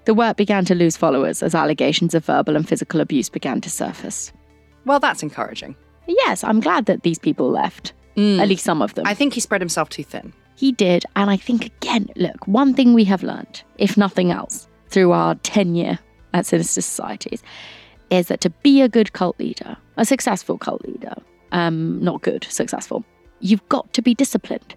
The 0.06 0.14
work 0.14 0.36
began 0.36 0.64
to 0.66 0.74
lose 0.74 0.96
followers 0.96 1.42
as 1.42 1.54
allegations 1.54 2.14
of 2.14 2.24
verbal 2.24 2.56
and 2.56 2.66
physical 2.68 3.00
abuse 3.00 3.28
began 3.28 3.60
to 3.62 3.70
surface. 3.70 4.32
Well, 4.86 5.00
that's 5.00 5.22
encouraging. 5.22 5.76
Yes, 6.06 6.44
I'm 6.44 6.60
glad 6.60 6.86
that 6.86 7.02
these 7.02 7.18
people 7.18 7.50
left. 7.50 7.92
At 8.16 8.48
least 8.48 8.64
some 8.64 8.80
of 8.80 8.94
them. 8.94 9.06
I 9.06 9.14
think 9.14 9.34
he 9.34 9.40
spread 9.40 9.60
himself 9.60 9.88
too 9.88 10.04
thin. 10.04 10.32
He 10.56 10.70
did, 10.70 11.04
and 11.16 11.30
I 11.30 11.36
think 11.36 11.66
again, 11.66 12.08
look, 12.16 12.46
one 12.46 12.74
thing 12.74 12.94
we 12.94 13.04
have 13.04 13.22
learned, 13.22 13.62
if 13.76 13.96
nothing 13.96 14.30
else, 14.30 14.68
through 14.88 15.10
our 15.10 15.34
tenure 15.36 15.98
at 16.32 16.46
Sinister 16.46 16.80
Societies, 16.80 17.42
is 18.10 18.28
that 18.28 18.40
to 18.42 18.50
be 18.50 18.80
a 18.80 18.88
good 18.88 19.12
cult 19.12 19.38
leader, 19.40 19.76
a 19.96 20.04
successful 20.04 20.56
cult 20.56 20.84
leader, 20.86 21.14
um, 21.50 22.02
not 22.02 22.22
good, 22.22 22.44
successful, 22.44 23.04
you've 23.40 23.68
got 23.68 23.92
to 23.94 24.02
be 24.02 24.14
disciplined. 24.14 24.76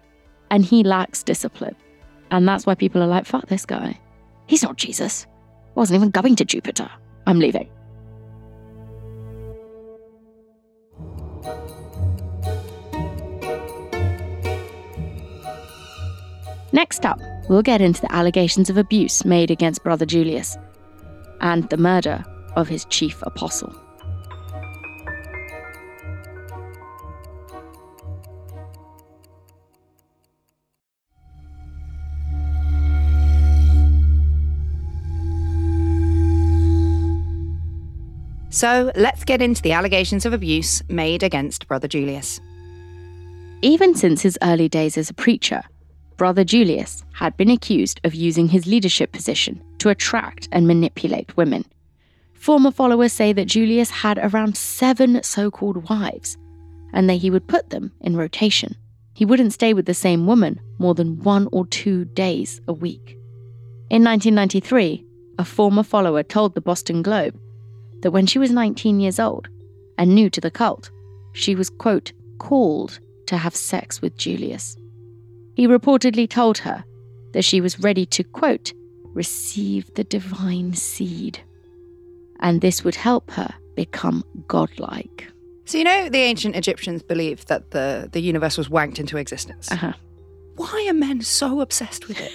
And 0.50 0.64
he 0.64 0.82
lacks 0.82 1.22
discipline. 1.22 1.76
And 2.30 2.48
that's 2.48 2.66
why 2.66 2.74
people 2.74 3.02
are 3.02 3.06
like, 3.06 3.26
fuck 3.26 3.46
this 3.46 3.66
guy. 3.66 3.98
He's 4.46 4.62
not 4.62 4.76
Jesus. 4.76 5.26
Wasn't 5.74 5.94
even 5.94 6.10
going 6.10 6.36
to 6.36 6.44
Jupiter. 6.44 6.90
I'm 7.26 7.38
leaving. 7.38 7.68
Next 16.72 17.06
up, 17.06 17.18
we'll 17.48 17.62
get 17.62 17.80
into 17.80 18.02
the 18.02 18.12
allegations 18.12 18.68
of 18.68 18.76
abuse 18.76 19.24
made 19.24 19.50
against 19.50 19.82
Brother 19.82 20.04
Julius 20.04 20.56
and 21.40 21.68
the 21.70 21.76
murder 21.78 22.24
of 22.56 22.68
his 22.68 22.84
chief 22.86 23.22
apostle. 23.22 23.74
So 38.50 38.90
let's 38.96 39.24
get 39.24 39.40
into 39.40 39.62
the 39.62 39.72
allegations 39.72 40.26
of 40.26 40.32
abuse 40.32 40.82
made 40.88 41.22
against 41.22 41.68
Brother 41.68 41.86
Julius. 41.86 42.40
Even 43.62 43.94
since 43.94 44.20
his 44.20 44.36
early 44.42 44.68
days 44.68 44.98
as 44.98 45.10
a 45.10 45.14
preacher, 45.14 45.62
Brother 46.18 46.42
Julius 46.42 47.04
had 47.12 47.36
been 47.36 47.48
accused 47.48 48.00
of 48.02 48.12
using 48.12 48.48
his 48.48 48.66
leadership 48.66 49.12
position 49.12 49.62
to 49.78 49.88
attract 49.88 50.48
and 50.50 50.66
manipulate 50.66 51.36
women. 51.36 51.64
Former 52.34 52.72
followers 52.72 53.12
say 53.12 53.32
that 53.32 53.46
Julius 53.46 53.88
had 53.88 54.18
around 54.18 54.56
seven 54.56 55.22
so 55.22 55.48
called 55.48 55.88
wives, 55.88 56.36
and 56.92 57.08
that 57.08 57.20
he 57.22 57.30
would 57.30 57.46
put 57.46 57.70
them 57.70 57.92
in 58.00 58.16
rotation. 58.16 58.74
He 59.14 59.24
wouldn't 59.24 59.52
stay 59.52 59.72
with 59.72 59.86
the 59.86 59.94
same 59.94 60.26
woman 60.26 60.60
more 60.78 60.94
than 60.94 61.22
one 61.22 61.48
or 61.52 61.66
two 61.66 62.04
days 62.06 62.60
a 62.66 62.72
week. 62.72 63.16
In 63.88 64.02
1993, 64.02 65.06
a 65.38 65.44
former 65.44 65.84
follower 65.84 66.24
told 66.24 66.56
the 66.56 66.60
Boston 66.60 67.00
Globe 67.00 67.38
that 68.00 68.10
when 68.10 68.26
she 68.26 68.40
was 68.40 68.50
19 68.50 68.98
years 68.98 69.20
old 69.20 69.48
and 69.96 70.16
new 70.16 70.28
to 70.30 70.40
the 70.40 70.50
cult, 70.50 70.90
she 71.32 71.54
was, 71.54 71.70
quote, 71.70 72.12
called 72.38 72.98
to 73.26 73.36
have 73.36 73.54
sex 73.54 74.02
with 74.02 74.16
Julius. 74.16 74.76
He 75.58 75.66
reportedly 75.66 76.30
told 76.30 76.58
her 76.58 76.84
that 77.32 77.42
she 77.42 77.60
was 77.60 77.80
ready 77.80 78.06
to, 78.06 78.22
quote, 78.22 78.72
receive 79.06 79.92
the 79.94 80.04
divine 80.04 80.72
seed. 80.72 81.40
And 82.38 82.60
this 82.60 82.84
would 82.84 82.94
help 82.94 83.28
her 83.32 83.52
become 83.74 84.22
godlike. 84.46 85.26
So 85.64 85.78
you 85.78 85.82
know 85.82 86.08
the 86.08 86.18
ancient 86.18 86.54
Egyptians 86.54 87.02
believed 87.02 87.48
that 87.48 87.72
the, 87.72 88.08
the 88.12 88.20
universe 88.20 88.56
was 88.56 88.68
wanked 88.68 89.00
into 89.00 89.16
existence. 89.16 89.68
Uh-huh. 89.72 89.94
Why 90.54 90.86
are 90.88 90.94
men 90.94 91.22
so 91.22 91.60
obsessed 91.60 92.06
with 92.06 92.20
it? 92.20 92.30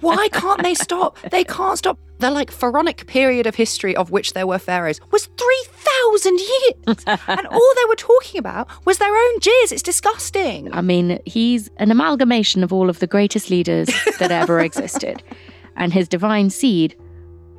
Why 0.00 0.28
can't 0.32 0.62
they 0.62 0.74
stop? 0.74 1.18
They 1.30 1.44
can't 1.44 1.78
stop. 1.78 1.98
The 2.18 2.30
like 2.30 2.50
pharaonic 2.50 3.06
period 3.06 3.46
of 3.46 3.54
history 3.54 3.94
of 3.94 4.10
which 4.10 4.32
there 4.32 4.46
were 4.46 4.58
pharaohs 4.58 5.00
was 5.10 5.26
3,000 5.36 6.38
years. 6.38 7.04
and 7.28 7.46
all 7.46 7.72
they 7.76 7.84
were 7.88 7.96
talking 7.96 8.38
about 8.38 8.68
was 8.86 8.98
their 8.98 9.14
own 9.14 9.40
jizz. 9.40 9.72
It's 9.72 9.82
disgusting. 9.82 10.72
I 10.72 10.80
mean, 10.80 11.18
he's 11.26 11.68
an 11.76 11.90
amalgamation 11.90 12.64
of 12.64 12.72
all 12.72 12.88
of 12.88 13.00
the 13.00 13.06
greatest 13.06 13.50
leaders 13.50 13.88
that 14.18 14.30
ever 14.30 14.60
existed. 14.68 15.22
And 15.76 15.92
his 15.92 16.08
divine 16.08 16.48
seed 16.50 16.96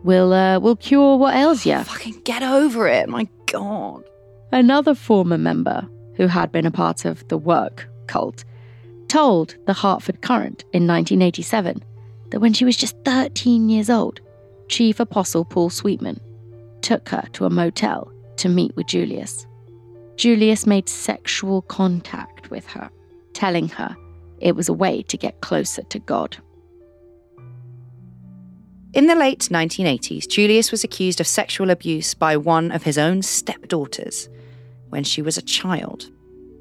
will 0.04 0.34
uh, 0.34 0.60
will 0.60 0.76
cure 0.76 1.18
what 1.18 1.36
ails 1.36 1.66
you. 1.66 1.84
Fucking 1.84 2.22
get 2.24 2.42
over 2.42 2.88
it. 2.88 3.08
My 3.10 3.28
God. 3.46 4.04
Another 4.52 4.96
former 4.96 5.38
member 5.38 5.88
who 6.16 6.28
had 6.28 6.52
been 6.52 6.66
a 6.66 6.72
part 6.72 7.06
of 7.06 7.28
the 7.28 7.38
work 7.38 7.88
cult 8.08 8.44
told 9.08 9.56
the 9.68 9.74
Hartford 9.74 10.22
Courant 10.22 10.64
in 10.74 10.88
1987 10.88 11.84
that 12.30 12.40
when 12.40 12.54
she 12.54 12.66
was 12.66 12.78
just 12.78 12.96
13 13.06 13.70
years 13.70 13.90
old, 13.90 14.20
Chief 14.68 15.00
Apostle 15.00 15.46
Paul 15.46 15.70
Sweetman 15.70 16.20
took 16.82 17.10
her 17.10 17.24
to 17.34 17.46
a 17.46 17.50
motel 17.50 18.12
to 18.38 18.50
meet 18.50 18.76
with 18.76 18.88
Julius. 18.88 19.46
Julius 20.16 20.66
made 20.66 20.90
sexual 20.90 21.62
contact 21.64 22.50
with 22.50 22.66
her, 22.68 22.90
telling 23.34 23.70
her 23.70 23.96
it 24.40 24.56
was 24.56 24.70
a 24.70 24.74
way 24.74 25.02
to 25.04 25.18
get 25.18 25.42
closer 25.42 25.84
to 25.84 26.00
God. 26.00 26.38
In 28.94 29.08
the 29.08 29.16
late 29.16 29.50
1980s, 29.52 30.28
Julius 30.28 30.72
was 30.72 30.84
accused 30.84 31.20
of 31.20 31.28
sexual 31.28 31.70
abuse 31.70 32.14
by 32.14 32.36
one 32.36 32.72
of 32.72 32.84
his 32.84 32.98
own 32.98 33.22
stepdaughters 33.22 34.28
when 34.90 35.04
she 35.04 35.22
was 35.22 35.38
a 35.38 35.42
child. 35.42 36.10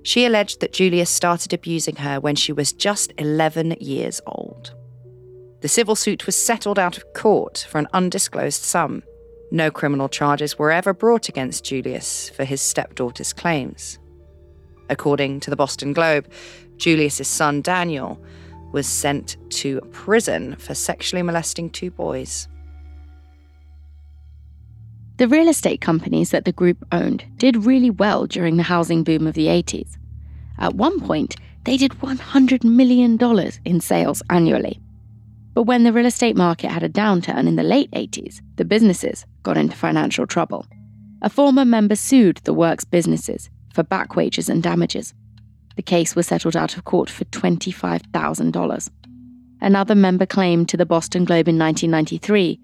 She 0.02 0.26
alleged 0.26 0.60
that 0.60 0.72
Julius 0.72 1.10
started 1.10 1.52
abusing 1.52 1.96
her 1.96 2.20
when 2.20 2.36
she 2.36 2.52
was 2.52 2.72
just 2.72 3.12
11 3.18 3.76
years 3.80 4.20
old. 4.26 4.74
The 5.66 5.70
civil 5.70 5.96
suit 5.96 6.26
was 6.26 6.40
settled 6.40 6.78
out 6.78 6.96
of 6.96 7.12
court 7.12 7.66
for 7.68 7.78
an 7.78 7.88
undisclosed 7.92 8.62
sum. 8.62 9.02
No 9.50 9.68
criminal 9.68 10.08
charges 10.08 10.56
were 10.56 10.70
ever 10.70 10.94
brought 10.94 11.28
against 11.28 11.64
Julius 11.64 12.28
for 12.28 12.44
his 12.44 12.62
stepdaughter's 12.62 13.32
claims. 13.32 13.98
According 14.88 15.40
to 15.40 15.50
the 15.50 15.56
Boston 15.56 15.92
Globe, 15.92 16.30
Julius's 16.76 17.26
son 17.26 17.62
Daniel 17.62 18.22
was 18.70 18.86
sent 18.86 19.38
to 19.54 19.80
prison 19.90 20.54
for 20.54 20.72
sexually 20.72 21.24
molesting 21.24 21.68
two 21.70 21.90
boys. 21.90 22.46
The 25.16 25.26
real 25.26 25.48
estate 25.48 25.80
companies 25.80 26.30
that 26.30 26.44
the 26.44 26.52
group 26.52 26.78
owned 26.92 27.24
did 27.38 27.66
really 27.66 27.90
well 27.90 28.26
during 28.26 28.56
the 28.56 28.62
housing 28.62 29.02
boom 29.02 29.26
of 29.26 29.34
the 29.34 29.48
80s. 29.48 29.96
At 30.58 30.76
one 30.76 31.00
point, 31.00 31.34
they 31.64 31.76
did 31.76 31.90
$100 31.90 32.62
million 32.62 33.18
in 33.64 33.80
sales 33.80 34.22
annually. 34.30 34.80
But 35.56 35.62
when 35.62 35.84
the 35.84 35.92
real 35.94 36.04
estate 36.04 36.36
market 36.36 36.70
had 36.70 36.82
a 36.82 36.88
downturn 36.90 37.48
in 37.48 37.56
the 37.56 37.62
late 37.62 37.90
80s, 37.92 38.42
the 38.56 38.64
businesses 38.66 39.24
got 39.42 39.56
into 39.56 39.74
financial 39.74 40.26
trouble. 40.26 40.66
A 41.22 41.30
former 41.30 41.64
member 41.64 41.96
sued 41.96 42.42
the 42.44 42.52
works 42.52 42.84
businesses 42.84 43.48
for 43.72 43.82
back 43.82 44.16
wages 44.16 44.50
and 44.50 44.62
damages. 44.62 45.14
The 45.76 45.82
case 45.82 46.14
was 46.14 46.26
settled 46.26 46.56
out 46.56 46.76
of 46.76 46.84
court 46.84 47.08
for 47.08 47.24
$25,000. 47.24 48.90
Another 49.62 49.94
member 49.94 50.26
claimed 50.26 50.68
to 50.68 50.76
the 50.76 50.84
Boston 50.84 51.24
Globe 51.24 51.48
in 51.48 51.58
1993 51.58 52.60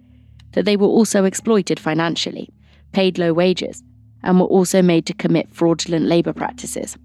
that 0.53 0.67
they 0.67 0.77
were 0.77 0.87
also 0.87 1.25
exploited 1.25 1.81
financially, 1.81 2.51
paid 2.93 3.17
low 3.17 3.33
wages, 3.33 3.83
and 4.23 4.39
were 4.39 4.45
also 4.45 4.83
made 4.83 5.07
to 5.07 5.15
commit 5.15 5.49
fraudulent 5.51 6.05
labour 6.05 6.35
practices. 6.35 6.99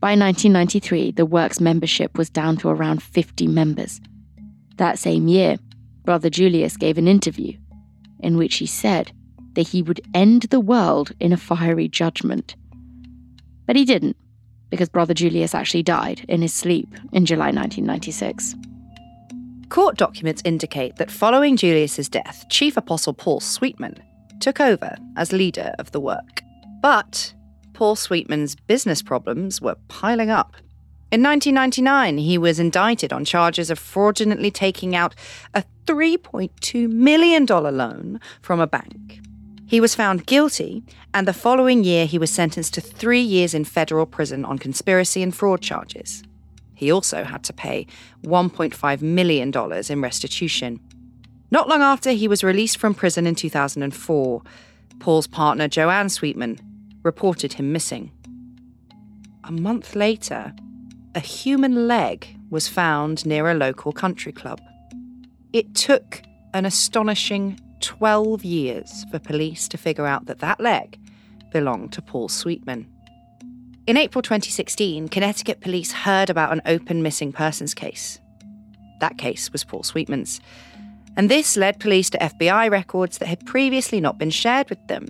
By 0.00 0.16
1993, 0.16 1.12
the 1.12 1.26
work's 1.26 1.60
membership 1.60 2.18
was 2.18 2.28
down 2.28 2.56
to 2.56 2.70
around 2.70 3.04
50 3.04 3.46
members. 3.46 4.00
That 4.80 4.98
same 4.98 5.28
year, 5.28 5.58
Brother 6.06 6.30
Julius 6.30 6.78
gave 6.78 6.96
an 6.96 7.06
interview 7.06 7.52
in 8.20 8.38
which 8.38 8.56
he 8.56 8.64
said 8.64 9.12
that 9.52 9.68
he 9.68 9.82
would 9.82 10.00
end 10.14 10.44
the 10.44 10.58
world 10.58 11.12
in 11.20 11.34
a 11.34 11.36
fiery 11.36 11.86
judgment. 11.86 12.56
But 13.66 13.76
he 13.76 13.84
didn't, 13.84 14.16
because 14.70 14.88
Brother 14.88 15.12
Julius 15.12 15.54
actually 15.54 15.82
died 15.82 16.24
in 16.28 16.40
his 16.40 16.54
sleep 16.54 16.88
in 17.12 17.26
July 17.26 17.52
1996. 17.52 18.54
Court 19.68 19.98
documents 19.98 20.40
indicate 20.46 20.96
that 20.96 21.10
following 21.10 21.58
Julius's 21.58 22.08
death, 22.08 22.46
Chief 22.48 22.78
Apostle 22.78 23.12
Paul 23.12 23.40
Sweetman 23.40 24.02
took 24.40 24.60
over 24.60 24.96
as 25.18 25.30
leader 25.30 25.74
of 25.78 25.92
the 25.92 26.00
work. 26.00 26.40
But 26.80 27.34
Paul 27.74 27.96
Sweetman's 27.96 28.54
business 28.54 29.02
problems 29.02 29.60
were 29.60 29.76
piling 29.88 30.30
up. 30.30 30.56
In 31.12 31.24
1999, 31.24 32.18
he 32.18 32.38
was 32.38 32.60
indicted 32.60 33.12
on 33.12 33.24
charges 33.24 33.68
of 33.68 33.80
fraudulently 33.80 34.52
taking 34.52 34.94
out 34.94 35.16
a 35.54 35.64
$3.2 35.86 36.88
million 36.88 37.46
loan 37.46 38.20
from 38.40 38.60
a 38.60 38.66
bank. 38.68 39.20
He 39.66 39.80
was 39.80 39.96
found 39.96 40.26
guilty, 40.26 40.84
and 41.12 41.26
the 41.26 41.32
following 41.32 41.82
year 41.82 42.06
he 42.06 42.18
was 42.18 42.30
sentenced 42.30 42.74
to 42.74 42.80
three 42.80 43.20
years 43.20 43.54
in 43.54 43.64
federal 43.64 44.06
prison 44.06 44.44
on 44.44 44.58
conspiracy 44.58 45.20
and 45.20 45.34
fraud 45.34 45.60
charges. 45.60 46.22
He 46.74 46.92
also 46.92 47.24
had 47.24 47.42
to 47.44 47.52
pay 47.52 47.88
$1.5 48.22 49.02
million 49.02 49.52
in 49.90 50.00
restitution. 50.00 50.80
Not 51.50 51.68
long 51.68 51.82
after 51.82 52.12
he 52.12 52.28
was 52.28 52.44
released 52.44 52.78
from 52.78 52.94
prison 52.94 53.26
in 53.26 53.34
2004, 53.34 54.42
Paul's 55.00 55.26
partner 55.26 55.66
Joanne 55.66 56.08
Sweetman 56.08 56.60
reported 57.02 57.54
him 57.54 57.72
missing. 57.72 58.12
A 59.42 59.50
month 59.50 59.96
later, 59.96 60.54
a 61.14 61.20
human 61.20 61.88
leg 61.88 62.36
was 62.50 62.68
found 62.68 63.26
near 63.26 63.50
a 63.50 63.54
local 63.54 63.92
country 63.92 64.32
club. 64.32 64.60
It 65.52 65.74
took 65.74 66.22
an 66.54 66.64
astonishing 66.64 67.58
12 67.80 68.44
years 68.44 69.04
for 69.10 69.18
police 69.18 69.68
to 69.68 69.78
figure 69.78 70.06
out 70.06 70.26
that 70.26 70.38
that 70.40 70.60
leg 70.60 70.98
belonged 71.52 71.92
to 71.92 72.02
Paul 72.02 72.28
Sweetman. 72.28 72.86
In 73.86 73.96
April 73.96 74.22
2016, 74.22 75.08
Connecticut 75.08 75.60
police 75.60 75.90
heard 75.90 76.30
about 76.30 76.52
an 76.52 76.62
open 76.66 77.02
missing 77.02 77.32
persons 77.32 77.74
case. 77.74 78.20
That 79.00 79.18
case 79.18 79.50
was 79.50 79.64
Paul 79.64 79.82
Sweetman's. 79.82 80.40
And 81.16 81.28
this 81.28 81.56
led 81.56 81.80
police 81.80 82.10
to 82.10 82.18
FBI 82.18 82.70
records 82.70 83.18
that 83.18 83.26
had 83.26 83.44
previously 83.46 84.00
not 84.00 84.18
been 84.18 84.30
shared 84.30 84.70
with 84.70 84.86
them. 84.86 85.06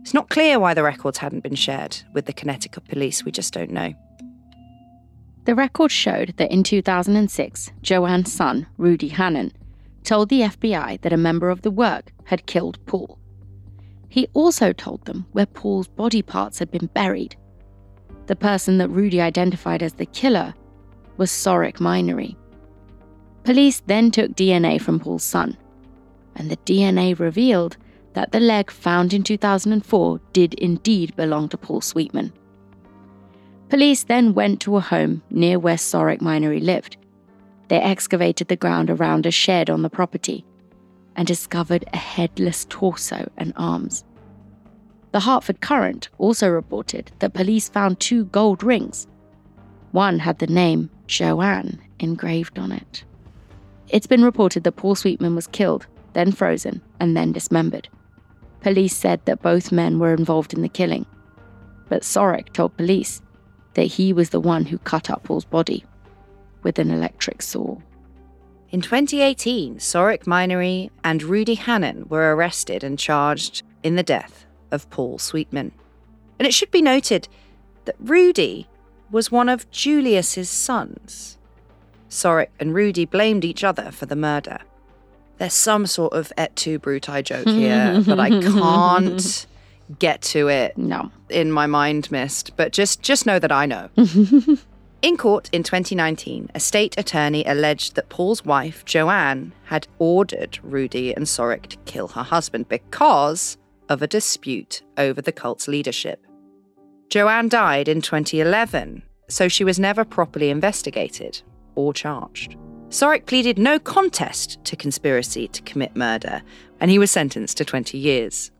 It's 0.00 0.14
not 0.14 0.30
clear 0.30 0.58
why 0.58 0.74
the 0.74 0.82
records 0.82 1.18
hadn't 1.18 1.44
been 1.44 1.54
shared 1.54 1.98
with 2.12 2.26
the 2.26 2.32
Connecticut 2.32 2.88
police, 2.88 3.24
we 3.24 3.30
just 3.30 3.54
don't 3.54 3.70
know. 3.70 3.94
The 5.44 5.54
record 5.56 5.90
showed 5.90 6.34
that 6.36 6.52
in 6.52 6.62
2006, 6.62 7.72
Joanne's 7.82 8.32
son, 8.32 8.66
Rudy 8.78 9.08
Hannon, 9.08 9.52
told 10.04 10.28
the 10.28 10.42
FBI 10.42 11.00
that 11.00 11.12
a 11.12 11.16
member 11.16 11.50
of 11.50 11.62
the 11.62 11.70
work 11.70 12.12
had 12.24 12.46
killed 12.46 12.78
Paul. 12.86 13.18
He 14.08 14.28
also 14.34 14.72
told 14.72 15.04
them 15.04 15.26
where 15.32 15.46
Paul's 15.46 15.88
body 15.88 16.22
parts 16.22 16.58
had 16.58 16.70
been 16.70 16.86
buried. 16.86 17.34
The 18.26 18.36
person 18.36 18.78
that 18.78 18.88
Rudy 18.90 19.20
identified 19.20 19.82
as 19.82 19.94
the 19.94 20.06
killer 20.06 20.54
was 21.16 21.30
Sorek 21.30 21.80
Minary. 21.80 22.36
Police 23.42 23.82
then 23.86 24.12
took 24.12 24.32
DNA 24.32 24.80
from 24.80 25.00
Paul's 25.00 25.24
son, 25.24 25.56
and 26.36 26.50
the 26.50 26.56
DNA 26.58 27.18
revealed 27.18 27.76
that 28.12 28.30
the 28.30 28.40
leg 28.40 28.70
found 28.70 29.12
in 29.12 29.24
2004 29.24 30.20
did 30.32 30.54
indeed 30.54 31.16
belong 31.16 31.48
to 31.48 31.56
Paul 31.56 31.80
Sweetman. 31.80 32.32
Police 33.72 34.04
then 34.04 34.34
went 34.34 34.60
to 34.60 34.76
a 34.76 34.82
home 34.82 35.22
near 35.30 35.58
where 35.58 35.78
Sorek 35.78 36.20
Minary 36.20 36.60
lived. 36.60 36.98
They 37.68 37.80
excavated 37.80 38.48
the 38.48 38.54
ground 38.56 38.90
around 38.90 39.24
a 39.24 39.30
shed 39.30 39.70
on 39.70 39.80
the 39.80 39.88
property 39.88 40.44
and 41.16 41.26
discovered 41.26 41.82
a 41.90 41.96
headless 41.96 42.66
torso 42.68 43.30
and 43.38 43.54
arms. 43.56 44.04
The 45.12 45.20
Hartford 45.20 45.62
Courant 45.62 46.10
also 46.18 46.50
reported 46.50 47.12
that 47.20 47.32
police 47.32 47.70
found 47.70 47.98
two 47.98 48.26
gold 48.26 48.62
rings. 48.62 49.06
One 49.92 50.18
had 50.18 50.38
the 50.38 50.46
name 50.48 50.90
Joanne 51.06 51.80
engraved 51.98 52.58
on 52.58 52.72
it. 52.72 53.04
It's 53.88 54.06
been 54.06 54.22
reported 54.22 54.64
that 54.64 54.76
Paul 54.76 54.96
Sweetman 54.96 55.34
was 55.34 55.46
killed, 55.46 55.86
then 56.12 56.30
frozen, 56.32 56.82
and 57.00 57.16
then 57.16 57.32
dismembered. 57.32 57.88
Police 58.60 58.94
said 58.94 59.24
that 59.24 59.40
both 59.40 59.72
men 59.72 59.98
were 59.98 60.12
involved 60.12 60.52
in 60.52 60.60
the 60.60 60.68
killing. 60.68 61.06
But 61.88 62.02
Sorek 62.02 62.52
told 62.52 62.76
police 62.76 63.22
that 63.74 63.84
he 63.84 64.12
was 64.12 64.30
the 64.30 64.40
one 64.40 64.66
who 64.66 64.78
cut 64.78 65.10
up 65.10 65.24
Paul's 65.24 65.44
body 65.44 65.84
with 66.62 66.78
an 66.78 66.90
electric 66.90 67.42
saw. 67.42 67.78
In 68.70 68.80
2018, 68.80 69.76
Sorek 69.76 70.26
Minery 70.26 70.90
and 71.04 71.22
Rudy 71.22 71.54
Hannon 71.54 72.06
were 72.08 72.34
arrested 72.34 72.82
and 72.82 72.98
charged 72.98 73.62
in 73.82 73.96
the 73.96 74.02
death 74.02 74.46
of 74.70 74.88
Paul 74.90 75.18
Sweetman. 75.18 75.72
And 76.38 76.46
it 76.46 76.54
should 76.54 76.70
be 76.70 76.82
noted 76.82 77.28
that 77.84 77.96
Rudy 77.98 78.68
was 79.10 79.30
one 79.30 79.48
of 79.48 79.70
Julius's 79.70 80.48
sons. 80.48 81.36
Sorek 82.08 82.48
and 82.58 82.74
Rudy 82.74 83.04
blamed 83.04 83.44
each 83.44 83.62
other 83.62 83.90
for 83.90 84.06
the 84.06 84.16
murder. 84.16 84.58
There's 85.38 85.52
some 85.52 85.86
sort 85.86 86.12
of 86.12 86.32
et 86.36 86.54
tu 86.56 86.78
bruti 86.78 87.22
joke 87.24 87.48
here 87.48 88.02
but 88.06 88.20
I 88.20 88.28
can't 88.40 89.46
get 89.98 90.22
to 90.22 90.48
it 90.48 90.76
No. 90.78 91.10
in 91.28 91.50
my 91.52 91.66
mind 91.66 92.10
mist, 92.10 92.52
but 92.56 92.72
just 92.72 93.02
just 93.02 93.26
know 93.26 93.38
that 93.38 93.52
I 93.52 93.66
know. 93.66 93.88
in 95.02 95.16
court 95.16 95.48
in 95.52 95.62
2019, 95.62 96.50
a 96.54 96.60
state 96.60 96.94
attorney 96.98 97.44
alleged 97.44 97.94
that 97.96 98.08
Paul's 98.08 98.44
wife, 98.44 98.84
Joanne, 98.84 99.52
had 99.64 99.88
ordered 99.98 100.58
Rudy 100.62 101.12
and 101.14 101.26
Sorek 101.26 101.66
to 101.66 101.76
kill 101.84 102.08
her 102.08 102.22
husband 102.22 102.68
because 102.68 103.56
of 103.88 104.00
a 104.02 104.06
dispute 104.06 104.82
over 104.96 105.20
the 105.20 105.32
cult's 105.32 105.68
leadership. 105.68 106.24
Joanne 107.10 107.48
died 107.48 107.88
in 107.88 108.00
2011, 108.00 109.02
so 109.28 109.48
she 109.48 109.64
was 109.64 109.78
never 109.78 110.04
properly 110.04 110.48
investigated 110.50 111.42
or 111.74 111.92
charged. 111.92 112.56
Sorek 112.88 113.26
pleaded 113.26 113.58
no 113.58 113.78
contest 113.78 114.62
to 114.64 114.76
conspiracy 114.76 115.48
to 115.48 115.62
commit 115.62 115.96
murder, 115.96 116.42
and 116.80 116.90
he 116.90 116.98
was 116.98 117.10
sentenced 117.10 117.56
to 117.56 117.64
20 117.64 117.98
years. 117.98 118.50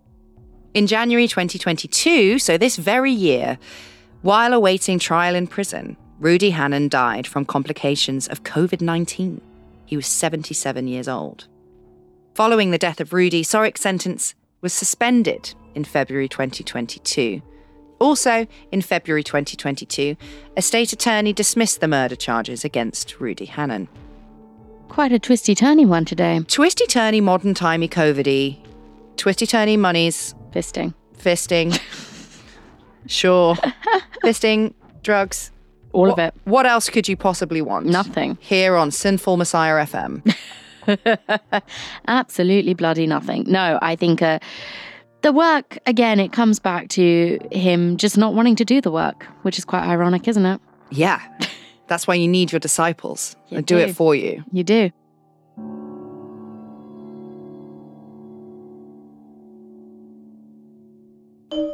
In 0.75 0.87
January 0.87 1.29
2022, 1.29 2.39
so 2.39 2.57
this 2.57 2.77
very 2.77 3.13
year, 3.13 3.59
while 4.23 4.55
awaiting 4.55 4.99
trial 4.99 5.35
in 5.35 5.47
prison, 5.47 5.99
Rudy 6.19 6.49
Hannon 6.51 6.89
died 6.89 7.27
from 7.27 7.45
complications 7.45 8.27
of 8.27 8.43
COVID 8.43 8.81
19. 8.81 9.43
He 9.85 9.97
was 9.97 10.07
77 10.07 10.89
years 10.89 11.09
old. 11.09 11.47
Following 12.35 12.71
the 12.71 12.79
death 12.79 13.01
of 13.01 13.13
Rudy, 13.13 13.43
Sorek's 13.43 13.83
sentence 13.83 14.35
was 14.63 14.73
suspended 14.73 15.55
in 15.75 15.85
February 15.85 16.29
2022. 16.29 17.43
Also, 17.99 18.47
in 18.71 18.81
February 18.81 19.23
2022, 19.23 20.17
a 20.57 20.63
state 20.63 20.95
attorney 20.95 21.35
dismissed 21.35 21.83
the 21.83 21.89
murder 21.89 22.17
charges 22.17 22.65
against 22.65 23.21
Rudy 23.21 23.45
Hannon. 23.45 23.89
Quite 24.89 25.13
a 25.13 25.19
twisty 25.19 25.55
turny 25.55 25.87
one 25.87 26.07
today. 26.07 26.41
Twisty 26.49 26.87
turny, 26.87 27.23
modern 27.23 27.53
timey, 27.53 27.89
COVIDy, 27.89 28.59
twisty 29.17 29.47
turny 29.47 29.79
monies, 29.79 30.35
Fisting. 30.53 30.95
fisting. 31.19 31.81
sure. 33.07 33.55
fisting, 34.25 34.75
drugs. 35.03 35.51
All 35.93 36.03
what, 36.03 36.13
of 36.13 36.19
it. 36.19 36.35
What 36.45 36.67
else 36.67 36.89
could 36.89 37.09
you 37.09 37.17
possibly 37.17 37.61
want? 37.61 37.87
Nothing. 37.87 38.39
Here 38.41 38.77
on 38.77 38.91
Sinful 38.91 39.37
Messiah 39.37 39.85
FM. 39.85 40.35
Absolutely 42.09 42.75
bloody 42.75 43.07
nothing. 43.07 43.45
No, 43.47 43.79
I 43.83 43.97
think 43.97 44.23
uh, 44.23 44.39
the 45.21 45.33
work, 45.33 45.79
again, 45.87 46.19
it 46.19 46.33
comes 46.33 46.59
back 46.59 46.89
to 46.91 47.39
him 47.53 47.97
just 47.97 48.17
not 48.17 48.35
wanting 48.35 48.57
to 48.57 48.65
do 48.65 48.81
the 48.81 48.91
work, 48.91 49.27
which 49.43 49.59
is 49.59 49.65
quite 49.65 49.85
ironic, 49.85 50.29
isn't 50.29 50.47
it? 50.47 50.61
yeah. 50.91 51.21
That's 51.89 52.07
why 52.07 52.15
you 52.15 52.27
need 52.27 52.53
your 52.53 52.61
disciples. 52.61 53.37
You 53.51 53.59
and 53.59 53.67
do 53.67 53.77
it 53.77 53.95
for 53.95 54.15
you. 54.15 54.45
You 54.51 54.65
do. 54.65 54.91
Thank 61.53 61.67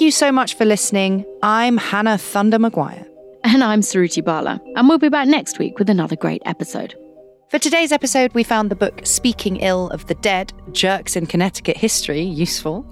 you 0.00 0.12
so 0.12 0.30
much 0.30 0.54
for 0.54 0.64
listening. 0.64 1.24
I'm 1.42 1.76
Hannah 1.76 2.18
Thunder 2.18 2.60
Maguire. 2.60 3.04
And 3.42 3.64
I'm 3.64 3.80
Suruthi 3.80 4.24
Bala, 4.24 4.60
and 4.76 4.88
we'll 4.88 4.98
be 4.98 5.08
back 5.08 5.26
next 5.26 5.58
week 5.58 5.80
with 5.80 5.90
another 5.90 6.14
great 6.14 6.40
episode. 6.46 6.94
For 7.48 7.58
today's 7.58 7.90
episode, 7.90 8.32
we 8.32 8.44
found 8.44 8.70
the 8.70 8.76
book 8.76 9.04
Speaking 9.04 9.56
Ill 9.56 9.90
of 9.90 10.06
the 10.06 10.14
Dead 10.14 10.52
Jerks 10.70 11.16
in 11.16 11.26
Connecticut 11.26 11.76
History 11.76 12.22
useful. 12.22 12.86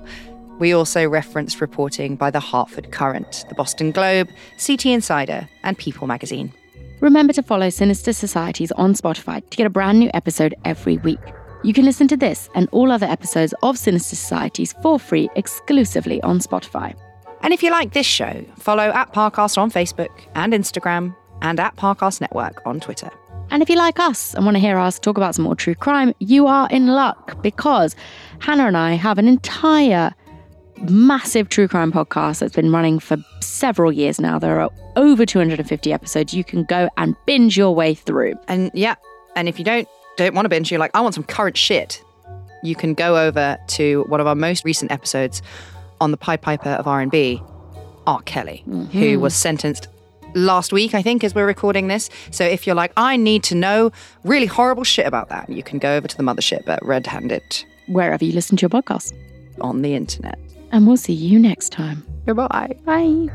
We 0.59 0.73
also 0.73 1.09
referenced 1.09 1.61
reporting 1.61 2.17
by 2.17 2.33
the 2.33 2.41
Hartford 2.41 2.91
Courant, 2.91 3.45
the 3.49 3.55
Boston 3.55 3.93
Globe, 3.93 4.31
CT 4.59 4.87
Insider, 4.87 5.49
and 5.63 5.79
People 5.79 6.09
magazine. 6.09 6.53
Remember 7.05 7.35
to 7.35 7.43
follow 7.43 7.69
Sinister 7.69 8.15
Societies 8.15 8.73
on 8.73 8.95
Spotify 8.95 9.47
to 9.51 9.57
get 9.59 9.67
a 9.67 9.71
brand 9.71 10.01
new 10.01 10.11
episode 10.15 10.55
every 10.65 10.97
week. 10.97 11.21
You 11.63 11.75
can 11.75 11.85
listen 11.85 12.09
to 12.09 12.17
this 12.17 12.49
and 12.55 12.67
all 12.73 12.91
other 12.91 13.05
episodes 13.05 13.53
of 13.63 13.77
Sinister 13.77 14.17
Societies 14.17 14.73
for 14.81 14.99
free 14.99 15.29
exclusively 15.37 16.23
on 16.23 16.39
Spotify. 16.39 16.97
And 17.43 17.53
if 17.53 17.63
you 17.63 17.71
like 17.71 17.93
this 17.93 18.07
show, 18.07 18.43
follow 18.57 18.85
at 18.85 19.13
Parcast 19.13 19.59
on 19.59 19.71
Facebook 19.71 20.09
and 20.35 20.55
Instagram 20.55 21.15
and 21.43 21.61
at 21.61 21.77
Parcast 21.77 22.23
Network 22.23 22.63
on 22.65 22.81
Twitter. 22.81 23.11
And 23.51 23.63
if 23.63 23.69
you 23.69 23.77
like 23.77 24.01
us 24.01 24.33
and 24.33 24.47
want 24.47 24.55
to 24.55 24.61
hear 24.63 24.79
us 24.79 24.99
talk 24.99 25.19
about 25.19 25.35
some 25.35 25.45
more 25.45 25.55
true 25.55 25.75
crime, 25.75 26.15
you 26.21 26.47
are 26.47 26.71
in 26.71 26.87
luck 26.87 27.43
because 27.43 27.95
Hannah 28.39 28.67
and 28.67 28.79
I 28.79 28.95
have 28.95 29.19
an 29.19 29.29
entire 29.29 30.15
massive 30.83 31.49
true 31.49 31.69
crime 31.69 31.93
podcast 31.93 32.41
that's 32.41 32.55
been 32.55 32.73
running 32.73 32.99
for 32.99 33.17
several 33.41 33.93
years 33.93 34.21
now. 34.21 34.39
There 34.39 34.61
are 34.61 34.71
over 34.97 35.25
250 35.27 35.93
episodes 35.93 36.35
you 36.35 36.45
can 36.45 36.65
go 36.65 36.89
and 36.97 37.17
binge 37.27 37.57
your 37.57 37.75
way 37.75 37.95
through. 37.95 38.35
And 38.49 38.71
yeah, 38.75 38.95
and 39.37 39.49
if 39.49 39.59
you 39.59 39.65
don't 39.65 39.89
don't 40.17 40.35
want 40.35 40.45
to 40.45 40.49
binge, 40.49 40.71
you're 40.71 40.81
like, 40.81 40.93
I 40.95 41.01
want 41.01 41.15
some 41.15 41.25
current 41.25 41.57
shit. 41.57 42.03
You 42.63 42.75
can 42.75 42.95
go 42.95 43.17
over 43.17 43.59
to 43.69 44.05
one 44.09 44.21
of 44.21 44.27
our 44.27 44.35
most 44.35 44.65
recent 44.65 44.91
episodes 44.91 45.43
on 46.01 46.11
the 46.11 46.17
Pied 46.17 46.41
Piper 46.41 46.71
of 46.71 46.87
R&B, 46.87 47.43
R. 48.07 48.21
Kelly, 48.23 48.63
who 48.67 48.73
mm-hmm. 48.73 49.21
was 49.21 49.35
sentenced 49.35 49.89
last 50.35 50.73
week, 50.73 50.95
I 50.95 51.03
think, 51.03 51.25
as 51.25 51.35
we're 51.35 51.47
recording 51.47 51.89
this. 51.89 52.11
So 52.31 52.45
if 52.45 52.67
you're 52.67 52.77
like, 52.77 52.93
I 52.97 53.17
need 53.17 53.43
to 53.45 53.55
know 53.55 53.93
really 54.25 54.47
horrible 54.47 54.85
shit 54.85 55.07
about 55.07 55.29
that, 55.29 55.49
you 55.49 55.63
can 55.63 55.79
go 55.79 55.97
over 55.97 56.09
to 56.09 56.17
the 56.17 56.23
mothership 56.23 56.69
at 56.69 56.85
Red 56.85 57.07
Handed 57.07 57.43
Wherever 57.87 58.25
you 58.25 58.33
listen 58.33 58.57
to 58.57 58.63
your 58.63 58.71
podcast. 58.71 59.13
on 59.61 59.83
the 59.83 59.95
internet. 59.95 60.39
And 60.75 60.89
we'll 60.89 60.97
see 60.97 61.13
you 61.13 61.39
next 61.39 61.71
time. 61.71 62.05
Goodbye. 62.27 62.77
Bye. 62.85 63.29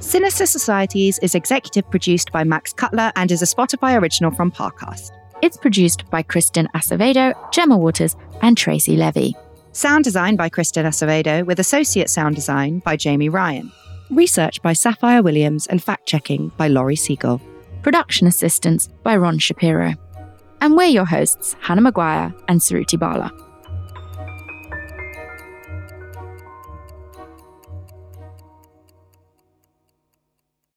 Sinister 0.00 0.44
Societies 0.44 1.18
is 1.20 1.34
executive 1.34 1.90
produced 1.90 2.30
by 2.30 2.44
Max 2.44 2.74
Cutler 2.74 3.10
and 3.16 3.32
is 3.32 3.40
a 3.40 3.46
Spotify 3.46 3.98
original 3.98 4.30
from 4.30 4.52
Parcast. 4.52 5.12
It's 5.40 5.56
produced 5.56 6.10
by 6.10 6.22
Kristen 6.22 6.68
Acevedo, 6.74 7.32
Gemma 7.52 7.78
Waters, 7.78 8.16
and 8.42 8.58
Tracy 8.58 8.98
Levy. 8.98 9.34
Sound 9.72 10.04
design 10.04 10.36
by 10.36 10.50
Kristen 10.50 10.84
Acevedo 10.84 11.46
with 11.46 11.58
associate 11.58 12.10
sound 12.10 12.34
design 12.34 12.80
by 12.80 12.96
Jamie 12.96 13.30
Ryan. 13.30 13.72
Research 14.10 14.60
by 14.60 14.74
Sapphire 14.74 15.22
Williams 15.22 15.66
and 15.68 15.82
fact 15.82 16.04
checking 16.04 16.48
by 16.58 16.68
Laurie 16.68 16.96
Siegel. 16.96 17.40
Production 17.80 18.26
assistance 18.26 18.88
by 19.02 19.16
Ron 19.16 19.38
Shapiro. 19.38 19.94
And 20.60 20.76
we're 20.76 20.84
your 20.84 21.06
hosts, 21.06 21.56
Hannah 21.60 21.80
Maguire 21.80 22.34
and 22.46 22.60
Suruthi 22.60 22.98
Bala. 22.98 23.32